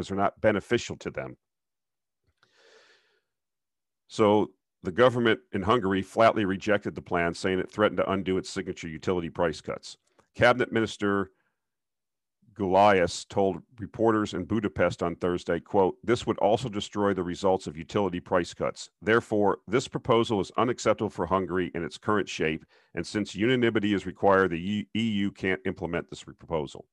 [0.00, 1.36] because they're not beneficial to them.
[4.08, 4.50] So
[4.82, 8.88] the government in Hungary flatly rejected the plan, saying it threatened to undo its signature
[8.88, 9.98] utility price cuts.
[10.34, 11.32] Cabinet Minister
[12.58, 17.76] Gulyas told reporters in Budapest on Thursday, quote, this would also destroy the results of
[17.76, 18.88] utility price cuts.
[19.02, 24.06] Therefore, this proposal is unacceptable for Hungary in its current shape, and since unanimity is
[24.06, 26.86] required, the EU can't implement this proposal.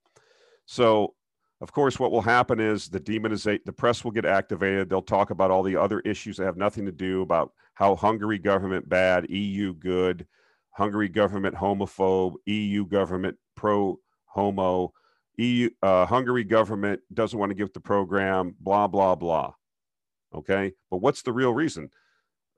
[0.66, 1.16] So,
[1.62, 4.90] of course, what will happen is the demonization, the press will get activated.
[4.90, 8.38] They'll talk about all the other issues that have nothing to do about how Hungary
[8.38, 10.28] government bad, EU good,
[10.72, 14.94] Hungary government homophobe, EU government pro homo
[15.38, 19.54] EU, uh, Hungary government doesn't want to give the program, blah, blah, blah.
[20.34, 20.74] Okay.
[20.90, 21.90] But what's the real reason?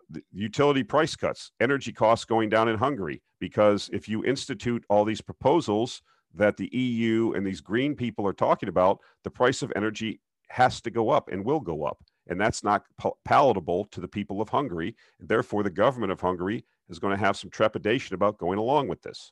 [0.10, 3.22] The utility price cuts, energy costs going down in Hungary.
[3.40, 6.02] Because if you institute all these proposals
[6.36, 10.82] that the EU and these green people are talking about, the price of energy has
[10.82, 12.04] to go up and will go up.
[12.28, 12.84] And that's not
[13.26, 14.96] palatable to the people of Hungary.
[15.20, 19.02] Therefore, the government of Hungary is going to have some trepidation about going along with
[19.02, 19.32] this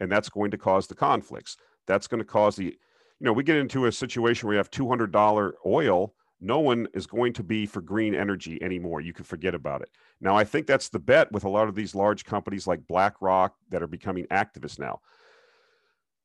[0.00, 1.56] and that's going to cause the conflicts.
[1.86, 2.74] That's going to cause the, you
[3.20, 7.32] know, we get into a situation where you have $200 oil no one is going
[7.34, 9.00] to be for green energy anymore.
[9.00, 9.90] You can forget about it.
[10.20, 13.54] Now, I think that's the bet with a lot of these large companies like BlackRock
[13.70, 15.00] that are becoming activists now.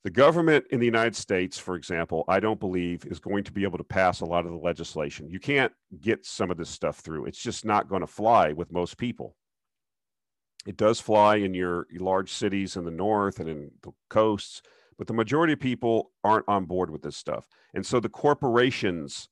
[0.03, 3.64] The government in the United States, for example, I don't believe is going to be
[3.64, 5.30] able to pass a lot of the legislation.
[5.30, 7.26] You can't get some of this stuff through.
[7.26, 9.38] It's just not going to fly with most people.
[10.68, 14.61] It does fly in your large cities in the north and in the coasts,
[14.97, 17.47] but the majority of people aren't on board with this stuff.
[17.74, 19.30] And so the corporations,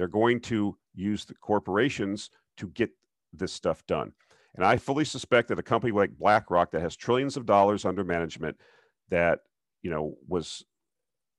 [0.00, 2.90] they're going to use the corporations to get
[3.34, 4.12] this stuff done.
[4.54, 8.02] And I fully suspect that a company like BlackRock that has trillions of dollars under
[8.02, 8.56] management
[9.10, 9.40] that,
[9.82, 10.64] you know, was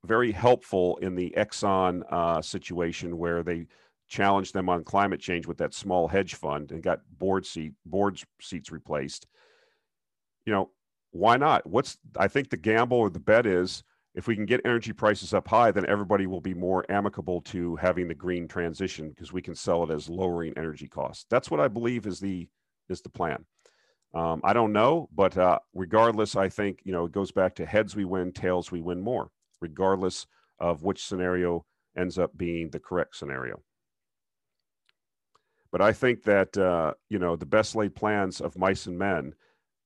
[0.05, 3.65] very helpful in the Exxon uh, situation where they
[4.07, 8.21] challenged them on climate change with that small hedge fund and got board seat board
[8.39, 9.25] seats replaced.
[10.45, 10.69] You know,
[11.11, 11.67] why not?
[11.67, 13.83] What's I think the gamble or the bet is
[14.13, 17.77] if we can get energy prices up high, then everybody will be more amicable to
[17.77, 21.25] having the green transition because we can sell it as lowering energy costs.
[21.29, 22.49] That's what I believe is the
[22.89, 23.45] is the plan.
[24.13, 27.65] Um, I don't know, but uh, regardless, I think you know it goes back to
[27.65, 29.29] heads we win, tails we win more,
[29.61, 30.27] regardless
[30.59, 31.65] of which scenario
[31.97, 33.61] ends up being the correct scenario.
[35.71, 39.35] But I think that uh, you know the best laid plans of mice and men.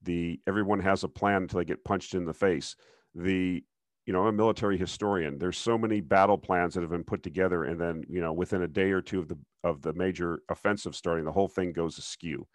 [0.02, 2.76] The everyone has a plan until they get punched in the face.
[3.14, 3.64] The
[4.06, 5.40] you know, I'm a military historian.
[5.40, 8.62] There's so many battle plans that have been put together, and then you know, within
[8.62, 11.98] a day or two of the of the major offensive starting, the whole thing goes
[11.98, 12.48] askew.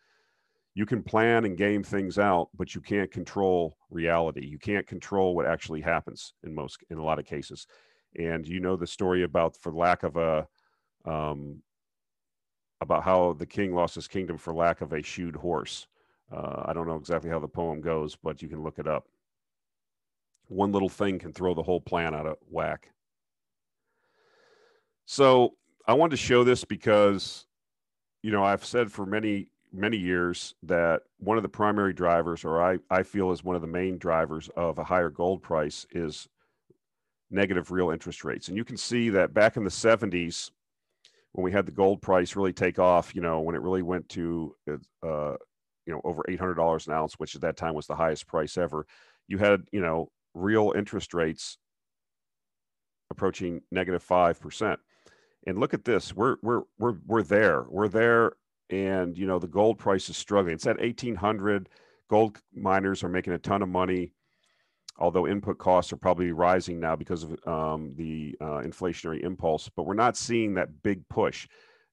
[0.74, 4.46] You can plan and game things out, but you can't control reality.
[4.46, 7.66] You can't control what actually happens in most, in a lot of cases.
[8.16, 10.46] And you know the story about, for lack of a,
[11.04, 11.60] um,
[12.80, 15.88] about how the king lost his kingdom for lack of a shoed horse.
[16.32, 19.08] Uh, I don't know exactly how the poem goes, but you can look it up
[20.50, 22.90] one little thing can throw the whole plan out of whack.
[25.06, 25.54] So
[25.86, 27.46] I wanted to show this because,
[28.22, 32.60] you know, I've said for many, many years that one of the primary drivers, or
[32.60, 36.28] I, I feel is one of the main drivers of a higher gold price is
[37.30, 38.48] negative real interest rates.
[38.48, 40.50] And you can see that back in the 70s,
[41.32, 44.08] when we had the gold price really take off, you know, when it really went
[44.10, 45.36] to, uh,
[45.86, 48.84] you know, over $800 an ounce, which at that time was the highest price ever,
[49.28, 51.58] you had, you know, real interest rates
[53.10, 54.76] approaching negative 5%.
[55.46, 56.14] And look at this.
[56.14, 57.64] We're we're we're we're there.
[57.68, 58.32] We're there
[58.68, 60.54] and you know the gold price is struggling.
[60.54, 61.68] It's at 1800.
[62.08, 64.12] Gold miners are making a ton of money
[65.00, 69.84] although input costs are probably rising now because of um, the uh, inflationary impulse, but
[69.84, 71.48] we're not seeing that big push.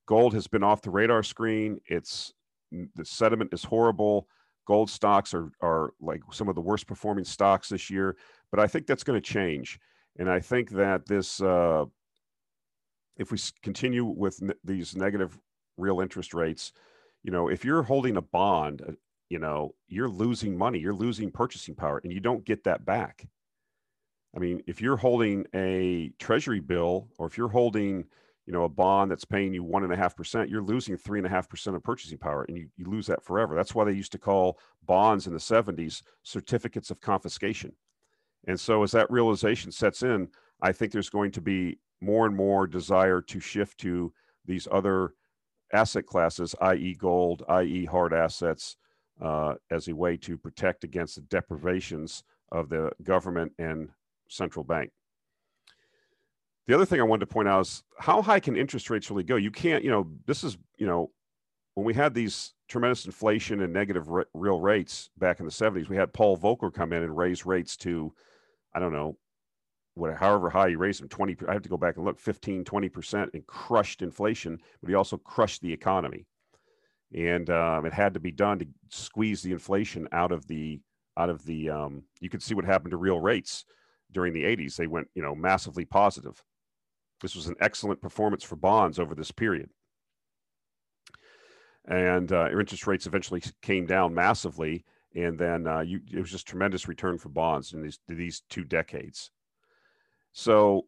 [0.06, 1.80] Gold has been off the radar screen.
[1.88, 2.34] It's
[2.72, 4.28] the sediment is horrible
[4.68, 8.18] gold stocks are are like some of the worst performing stocks this year.
[8.52, 9.80] But I think that's going to change,
[10.18, 11.86] and I think that this, uh,
[13.18, 15.40] if we continue with n- these negative
[15.78, 16.72] real interest rates,
[17.24, 18.92] you know, if you're holding a bond, uh,
[19.30, 23.28] you know, you're losing money, you're losing purchasing power, and you don't get that back.
[24.36, 28.06] I mean, if you're holding a treasury bill, or if you're holding
[28.48, 31.20] you know, a bond that's paying you one and a half percent, you're losing three
[31.20, 33.54] and a half percent of purchasing power and you, you lose that forever.
[33.54, 37.74] That's why they used to call bonds in the 70s certificates of confiscation.
[38.48, 40.30] And so as that realization sets in,
[40.62, 44.14] I think there's going to be more and more desire to shift to
[44.46, 45.12] these other
[45.74, 48.78] asset classes, i.e., gold, i.e., hard assets,
[49.22, 52.24] uh, as a way to protect against the deprivations
[52.54, 53.90] of the government and
[54.30, 54.92] central bank.
[56.68, 59.24] The other thing I wanted to point out is how high can interest rates really
[59.24, 59.38] go?
[59.38, 61.12] You can't, you know, this is, you know,
[61.76, 65.88] when we had these tremendous inflation and negative re- real rates back in the 70s,
[65.88, 68.14] we had Paul Volcker come in and raise rates to,
[68.76, 69.18] I don't know,
[69.94, 72.66] what, however high he raised them, 20, I have to go back and look, 15,
[72.66, 76.26] 20% and crushed inflation, but he also crushed the economy.
[77.16, 80.82] And um, it had to be done to squeeze the inflation out of the,
[81.16, 83.64] out of the, um, you could see what happened to real rates
[84.12, 84.76] during the 80s.
[84.76, 86.44] They went, you know, massively positive.
[87.22, 89.70] This was an excellent performance for bonds over this period.
[91.86, 94.84] And uh, interest rates eventually came down massively.
[95.16, 98.64] And then uh, you, it was just tremendous return for bonds in these, these two
[98.64, 99.32] decades.
[100.34, 100.86] So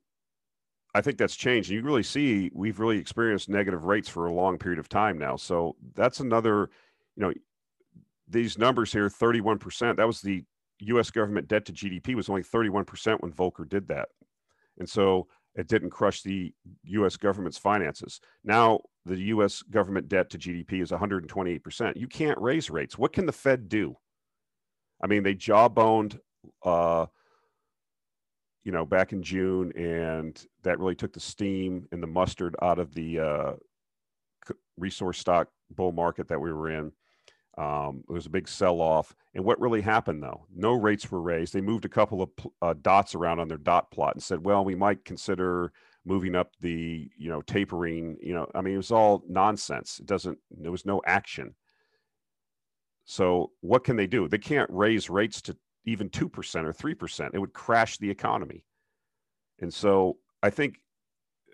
[0.94, 1.70] I think that's changed.
[1.70, 5.36] You really see we've really experienced negative rates for a long period of time now.
[5.36, 6.70] So that's another,
[7.16, 7.34] you know,
[8.28, 9.96] these numbers here 31%.
[9.96, 10.44] That was the
[10.82, 14.10] US government debt to GDP was only 31% when Volcker did that.
[14.78, 15.28] And so
[15.60, 16.54] it didn't crush the
[16.84, 18.22] US government's finances.
[18.44, 21.98] Now the US government debt to GDP is 128%.
[21.98, 22.98] You can't raise rates.
[22.98, 23.98] What can the Fed do?
[25.04, 26.20] I mean, they jawboned
[26.64, 27.08] uh,
[28.64, 32.80] you know, back in June, and that really took the steam and the mustard out
[32.80, 33.54] of the uh,
[34.78, 36.92] resource stock bull market that we were in.
[37.60, 39.14] Um, there was a big sell off.
[39.36, 40.46] And what really happened though?
[40.56, 41.54] No rates were raised.
[41.54, 42.30] They moved a couple of
[42.62, 45.74] uh, dots around on their dot plot and said, well, we might consider
[46.06, 48.18] moving up the, you know, tapering.
[48.22, 50.00] You know, I mean, it was all nonsense.
[50.00, 51.54] It doesn't, there was no action.
[53.04, 54.30] So what can they do?
[54.30, 56.24] They can't raise rates to even 2%
[56.64, 57.30] or 3%.
[57.34, 58.64] It would crash the economy.
[59.60, 60.80] And so I think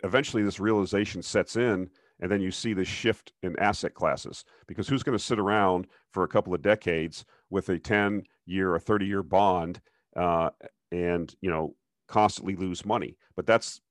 [0.04, 1.90] eventually this realization sets in
[2.20, 5.88] and then you see the shift in asset classes because who's going to sit around
[6.12, 9.82] for a couple of decades with a 10 year or 30 year bond
[10.16, 10.50] uh,
[10.92, 11.76] and you know
[12.08, 13.18] constantly lose money?
[13.36, 13.82] But that's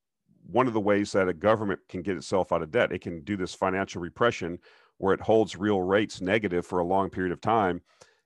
[0.46, 2.92] one of the ways that a government can get itself out of debt.
[2.92, 4.58] It can do this financial repression
[4.98, 7.80] where it holds real rates negative for a long period of time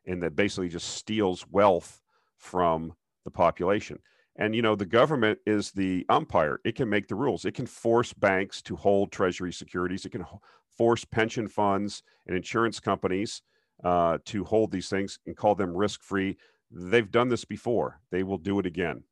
[0.07, 2.01] and that basically just steals wealth
[2.36, 2.92] from
[3.24, 3.99] the population
[4.39, 6.61] and you know, the government is the umpire.
[6.64, 7.45] It can make the rules.
[7.45, 10.07] It can force banks to hold treasury securities.
[10.07, 10.24] It can
[10.70, 13.43] force pension funds and insurance companies
[13.82, 16.36] uh, to hold these things and call them risk free.
[16.70, 18.01] They've done this before.
[18.11, 19.03] They will do it again.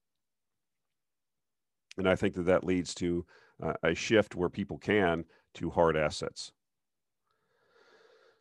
[1.99, 3.27] And I think that that leads to
[3.61, 5.25] uh, a shift where people can
[5.55, 6.53] to hard assets.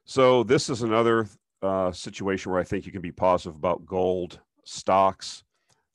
[0.04, 1.28] So this is another
[1.64, 5.45] uh, situation where I think you can be positive about gold stocks.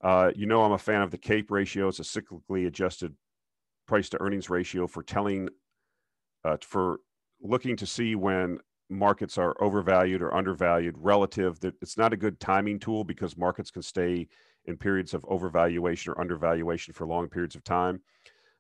[0.03, 1.89] Uh, you know, I'm a fan of the CAPE ratio.
[1.89, 3.15] It's a cyclically adjusted
[3.87, 5.49] price to earnings ratio for telling,
[6.45, 7.01] uh, for
[7.43, 11.61] looking to see when markets are overvalued or undervalued relative.
[11.61, 14.29] That it's not a good timing tool because markets can stay
[14.65, 18.01] in periods of overvaluation or undervaluation for long periods of time.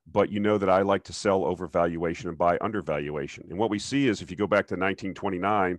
[0.07, 3.47] But you know that I like to sell overvaluation and buy undervaluation.
[3.49, 5.78] And what we see is if you go back to 1929,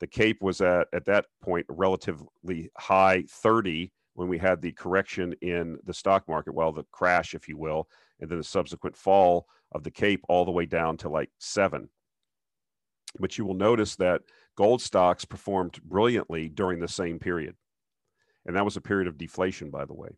[0.00, 5.34] the CAPE was at at that point relatively high 30 when we had the correction
[5.42, 7.86] in the stock market, well, the crash, if you will,
[8.18, 11.90] and then the subsequent fall of the Cape all the way down to like seven.
[13.20, 14.22] But you will notice that
[14.56, 17.56] gold stocks performed brilliantly during the same period.
[18.46, 20.08] And that was a period of deflation, by the way.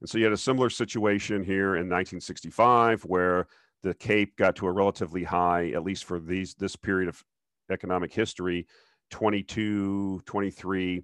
[0.00, 3.46] And so you had a similar situation here in 1965 where
[3.82, 7.24] the Cape got to a relatively high, at least for these this period of
[7.70, 8.66] economic history,
[9.10, 11.02] 22, 23.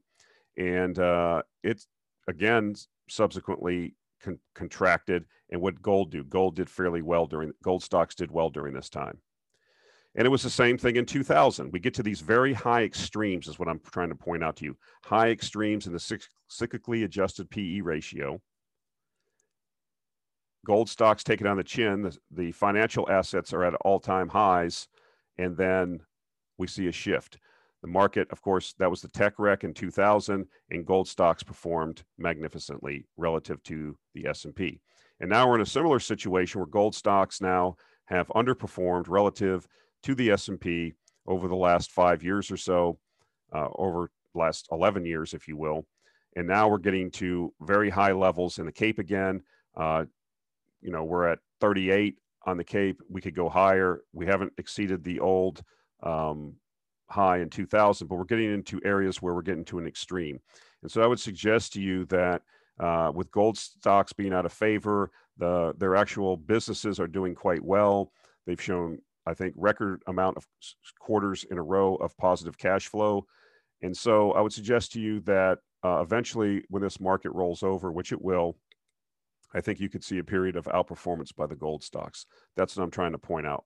[0.59, 1.87] And uh, it's
[2.31, 2.75] again
[3.09, 5.27] subsequently con- contracted.
[5.51, 6.25] And what gold do?
[6.25, 9.19] Gold did fairly well during gold stocks did well during this time.
[10.17, 11.71] And it was the same thing in 2000.
[11.73, 14.65] We get to these very high extremes, is what I'm trying to point out to
[14.65, 14.77] you.
[15.05, 16.19] High extremes in the
[16.51, 18.41] cyclically adjusted PE ratio.
[20.67, 22.03] Gold stocks take it on the chin.
[22.03, 24.89] The, the financial assets are at all time highs.
[25.39, 26.01] And then
[26.59, 27.39] we see a shift.
[27.83, 32.03] The market, of course, that was the tech wreck in 2000, and gold stocks performed
[32.19, 34.81] magnificently relative to the S&P.
[35.21, 37.77] And now we're in a similar situation where gold stocks now
[38.07, 39.67] have underperformed relative
[40.03, 40.95] to the S&P
[41.27, 42.99] over the last five years or so,
[43.53, 45.87] uh, over last 11 years, if you will.
[46.37, 49.43] And now we're getting to very high levels in the Cape again.
[49.77, 50.05] Uh,
[50.81, 52.17] you know, we're at 38
[52.47, 53.01] on the Cape.
[53.09, 54.03] We could go higher.
[54.13, 55.63] We haven't exceeded the old
[56.03, 56.55] um,
[57.11, 60.41] high in 2000, but we're getting into areas where we're getting to an extreme.
[60.83, 62.43] And so I would suggest to you that
[62.79, 67.63] uh, with gold stocks being out of favor, the, their actual businesses are doing quite
[67.63, 68.13] well.
[68.47, 70.47] They've shown, I think, record amount of
[70.99, 73.27] quarters in a row of positive cash flow.
[73.83, 77.91] And so I would suggest to you that uh, eventually, when this market rolls over,
[77.91, 78.57] which it will,
[79.55, 82.27] I think you could see a period of outperformance by the gold stocks.
[82.57, 83.65] That's what I'm trying to point out.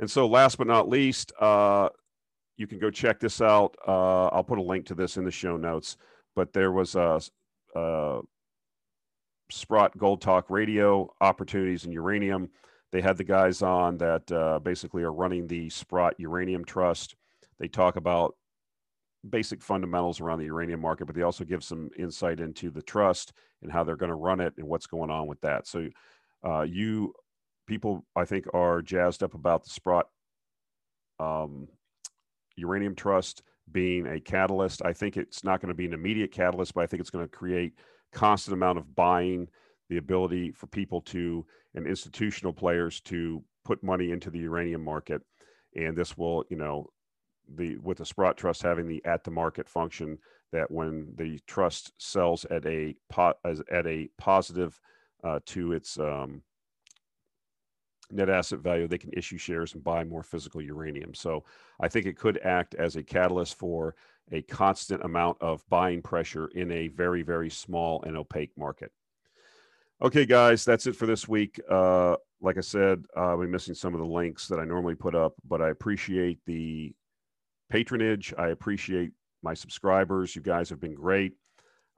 [0.00, 1.88] And so, last but not least, uh,
[2.56, 3.76] you can go check this out.
[3.86, 5.96] Uh, I'll put a link to this in the show notes.
[6.36, 7.20] But there was a,
[7.76, 8.20] a
[9.50, 12.50] Sprott Gold Talk Radio opportunities in uranium.
[12.92, 17.16] They had the guys on that uh, basically are running the Sprott Uranium Trust.
[17.58, 18.36] They talk about
[19.28, 23.32] basic fundamentals around the uranium market, but they also give some insight into the trust
[23.62, 25.66] and how they're going to run it and what's going on with that.
[25.66, 25.88] So
[26.46, 27.14] uh, you
[27.66, 30.06] people I think are jazzed up about the Sprott
[31.18, 31.68] um,
[32.56, 34.82] Uranium Trust being a catalyst.
[34.84, 37.24] I think it's not going to be an immediate catalyst, but I think it's going
[37.24, 37.74] to create
[38.12, 39.48] constant amount of buying,
[39.88, 45.22] the ability for people to and institutional players to put money into the uranium market,
[45.74, 46.88] and this will, you know,
[47.56, 50.18] the with the Sprott Trust having the at the market function
[50.52, 54.80] that when the trust sells at a pot as at a positive
[55.24, 56.42] uh, to its um,
[58.10, 61.14] net asset value, they can issue shares and buy more physical uranium.
[61.14, 61.44] So
[61.80, 63.94] I think it could act as a catalyst for
[64.32, 68.92] a constant amount of buying pressure in a very, very small and opaque market.
[70.02, 71.60] Okay, guys, that's it for this week.
[71.70, 75.14] Uh, like I said, I'll be missing some of the links that I normally put
[75.14, 76.94] up, but I appreciate the
[77.70, 78.34] patronage.
[78.36, 79.12] I appreciate
[79.42, 80.34] my subscribers.
[80.34, 81.34] You guys have been great.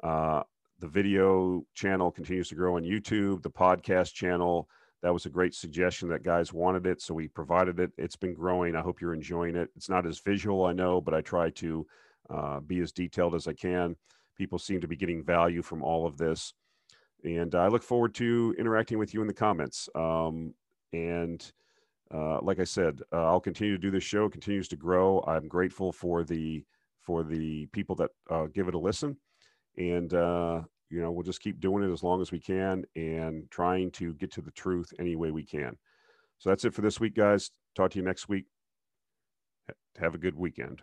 [0.03, 0.43] Uh,
[0.78, 4.69] the video channel continues to grow on YouTube, the podcast channel.
[5.02, 7.01] That was a great suggestion that guys wanted it.
[7.02, 7.93] So we provided it.
[7.98, 8.74] It's been growing.
[8.74, 9.68] I hope you're enjoying it.
[9.77, 11.86] It's not as visual, I know, but I try to
[12.31, 13.97] uh, be as detailed as I can.
[14.36, 16.55] People seem to be getting value from all of this.
[17.24, 19.89] And I look forward to interacting with you in the comments.
[19.94, 20.55] Um,
[20.93, 21.44] and
[22.12, 24.27] uh, like I said, uh, I'll continue to do this show.
[24.27, 25.24] It continues to grow.
[25.27, 26.64] I'm grateful for the
[27.02, 29.16] for the people that uh, give it a listen,
[29.77, 33.50] and uh, you know we'll just keep doing it as long as we can and
[33.50, 35.76] trying to get to the truth any way we can.
[36.38, 37.50] So that's it for this week, guys.
[37.74, 38.46] Talk to you next week.
[39.98, 40.82] Have a good weekend.